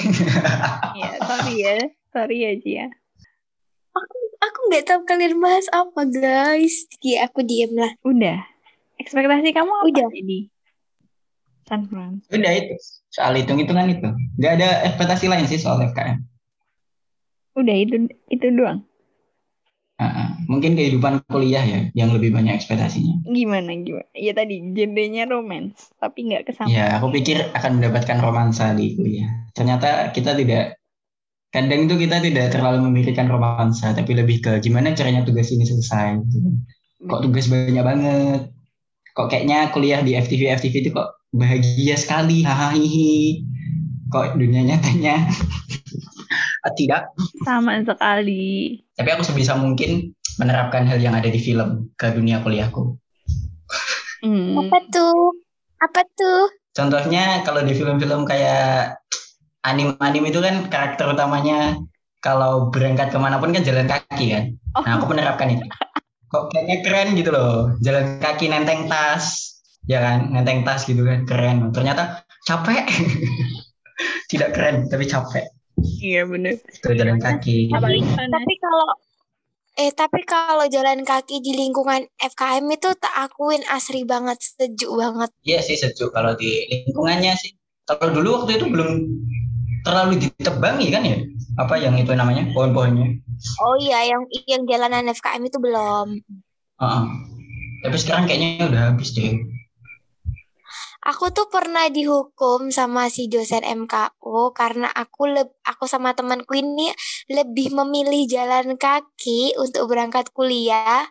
[0.94, 1.78] Ya, sorry ya.
[2.14, 2.86] Sorry ya, Cia.
[4.38, 8.46] aku nggak tahu kalian bahas apa guys ya aku diem lah Udah.
[9.02, 10.10] Ekspektasi kamu apa Udah.
[10.14, 10.40] jadi?
[11.68, 12.24] San Fran.
[12.32, 12.76] Udah itu.
[13.12, 14.10] Soal hitung-hitungan itu.
[14.40, 16.24] Nggak ada ekspektasi lain sih soal FKM.
[17.60, 18.88] Udah itu itu doang.
[19.98, 20.38] Ah.
[20.46, 23.26] mungkin kehidupan kuliah ya yang lebih banyak ekspektasinya.
[23.26, 24.06] Gimana gimana?
[24.14, 26.70] Ya tadi genrenya romance, tapi nggak kesama.
[26.70, 29.50] Ya, aku pikir akan mendapatkan romansa di kuliah.
[29.58, 30.78] Ternyata kita tidak
[31.50, 36.22] kadang itu kita tidak terlalu memikirkan romansa, tapi lebih ke gimana caranya tugas ini selesai.
[36.30, 36.62] gitu.
[37.10, 38.42] Kok tugas banyak banget.
[39.18, 42.78] Kok kayaknya kuliah di FTV FTV itu kok bahagia sekali, hahaha.
[44.08, 45.28] Kok dunia nyatanya
[46.68, 47.16] Ah, tidak.
[47.48, 48.82] Sama sekali.
[49.00, 52.98] Tapi aku sebisa mungkin menerapkan hal yang ada di film ke dunia kuliahku.
[54.18, 54.58] Hmm.
[54.58, 55.38] apa tuh
[55.78, 58.98] apa tuh Contohnya kalau di film-film kayak
[59.62, 61.78] anim-anim itu kan karakter utamanya
[62.22, 64.44] kalau berangkat ke mana pun kan jalan kaki kan.
[64.74, 65.66] Oh, Nah aku menerapkan itu.
[66.30, 67.78] Kok kayaknya keren gitu loh.
[67.82, 69.57] Jalan kaki nenteng tas.
[69.88, 71.24] Ya kan, nenteng tas gitu kan.
[71.24, 71.72] Keren.
[71.72, 72.86] Ternyata capek.
[74.32, 75.48] Tidak keren, tapi capek.
[76.02, 76.58] iya bener.
[76.58, 77.70] Itu jalan kaki.
[77.70, 78.34] Panas.
[78.34, 78.88] tapi kalau
[79.78, 85.30] eh tapi kalau jalan kaki di lingkungan FKM itu tak akuin asri banget sejuk banget
[85.46, 87.54] Iya sih sejuk kalau di lingkungannya sih.
[87.86, 88.90] Kalau dulu waktu itu belum
[89.86, 91.18] terlalu ditebangi kan ya?
[91.62, 92.50] Apa yang itu namanya?
[92.58, 93.22] Pohon-pohonnya.
[93.62, 96.26] oh iya yang yang jalanan FKM itu belum
[96.82, 97.04] Heeh.
[97.86, 99.38] Tapi sekarang kayaknya udah habis deh.
[101.08, 106.92] Aku tuh pernah dihukum sama si dosen MKU karena aku leb aku sama temanku ini
[107.32, 111.08] lebih memilih jalan kaki untuk berangkat kuliah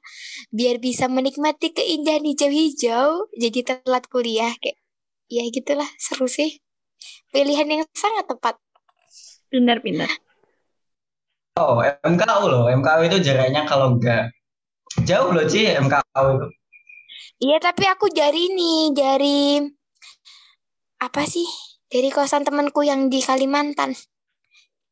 [0.53, 4.77] biar bisa menikmati keindahan hijau-hijau jadi telat kuliah kayak
[5.33, 6.61] ya gitulah seru sih
[7.33, 8.61] pilihan yang sangat tepat
[9.47, 10.11] Pintar-pintar.
[11.57, 12.69] Oh, MKU loh.
[12.69, 14.35] MKU itu jaraknya kalau enggak
[15.07, 16.49] jauh loh, Ci, MKU itu.
[17.37, 19.61] iya tapi aku dari ini dari
[20.97, 21.47] apa sih
[21.87, 23.95] dari kosan temanku yang di Kalimantan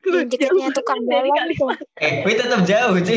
[0.05, 1.65] yang dekatnya tukang dari bawang itu
[1.97, 3.17] Eh, tapi tetap jauh, Ci.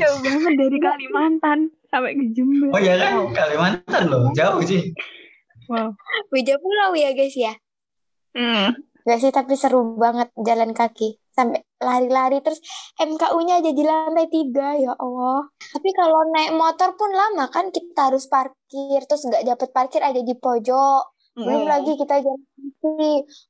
[0.00, 1.58] Jauh banget dari Kalimantan
[1.92, 2.72] sampai ke Jember.
[2.72, 4.96] Oh ya kan, Kalimantan loh, jauh, Ci.
[5.68, 5.92] Wow.
[6.28, 7.54] beda pulau ya guys ya
[8.32, 8.72] Hmm.
[9.04, 12.60] Gak sih tapi seru banget jalan kaki sampai lari-lari terus
[12.96, 15.52] MKU-nya aja di lantai tiga ya Allah.
[15.52, 20.16] Tapi kalau naik motor pun lama kan kita harus parkir terus nggak dapet parkir ada
[20.16, 21.12] di pojok.
[21.32, 21.70] Belum Hmm.
[21.70, 22.44] lagi kita jalan.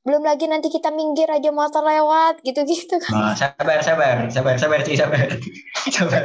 [0.07, 3.11] Belum lagi nanti kita minggir aja motor lewat gitu-gitu kan.
[3.11, 5.27] Oh, sabar, sabar, sabar, sabar, Ci, sabar.
[5.95, 6.23] sabar.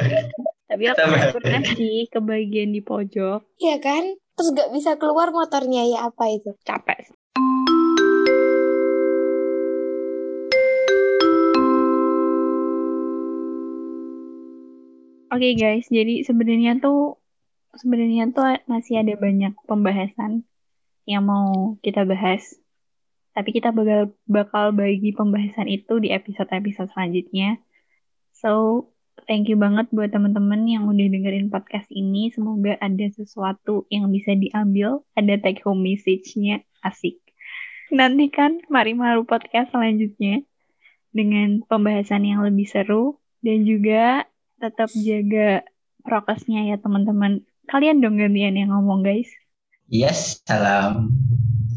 [0.71, 1.35] Tapi aku Sabar.
[1.35, 3.43] pernah sih ke bagian di pojok.
[3.59, 4.05] Iya kan?
[4.39, 6.55] Terus nggak bisa keluar motornya ya apa itu?
[6.63, 7.11] Capek.
[7.11, 7.17] sih.
[15.29, 17.21] Oke guys, jadi sebenarnya tuh
[17.77, 20.48] sebenarnya tuh masih ada banyak pembahasan
[21.09, 22.53] yang mau kita bahas.
[23.33, 27.57] Tapi kita bakal bakal bagi pembahasan itu di episode-episode selanjutnya.
[28.37, 28.85] So,
[29.25, 32.29] thank you banget buat teman-teman yang udah dengerin podcast ini.
[32.29, 37.17] Semoga ada sesuatu yang bisa diambil, ada take home message-nya asik.
[37.89, 40.45] Nantikan Mari Maru podcast selanjutnya
[41.09, 44.29] dengan pembahasan yang lebih seru dan juga
[44.61, 45.65] tetap jaga
[46.05, 47.49] prokesnya ya teman-teman.
[47.65, 49.33] Kalian dong gantian yang ngomong guys.
[49.89, 51.09] Yes, salam.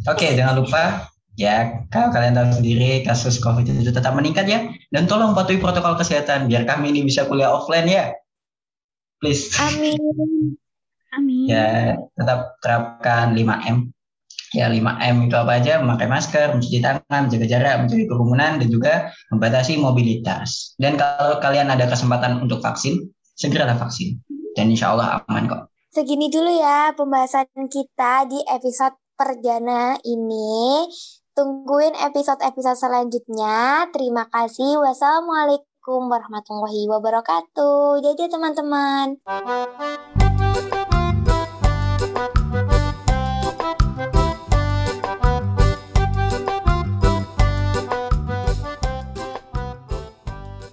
[0.03, 1.07] Oke, jangan lupa
[1.39, 5.95] ya kalau kalian tahu sendiri kasus COVID itu tetap meningkat ya dan tolong patuhi protokol
[5.95, 8.11] kesehatan biar kami ini bisa kuliah offline ya.
[9.23, 9.55] Please.
[9.55, 9.95] Amin.
[11.15, 11.47] Amin.
[11.47, 13.95] Ya, tetap terapkan 5M.
[14.51, 15.79] Ya, 5M itu apa aja?
[15.79, 20.75] Memakai masker, mencuci tangan, menjaga jarak, menjauhi kerumunan, dan juga membatasi mobilitas.
[20.75, 23.07] Dan kalau kalian ada kesempatan untuk vaksin,
[23.39, 24.19] segeralah vaksin.
[24.57, 25.70] Dan insya Allah aman kok.
[25.91, 30.87] Segini dulu ya pembahasan kita di episode perdana ini.
[31.35, 33.91] Tungguin episode-episode selanjutnya.
[33.91, 34.79] Terima kasih.
[34.79, 38.07] Wassalamualaikum warahmatullahi wabarakatuh.
[38.07, 39.19] Jadi teman-teman.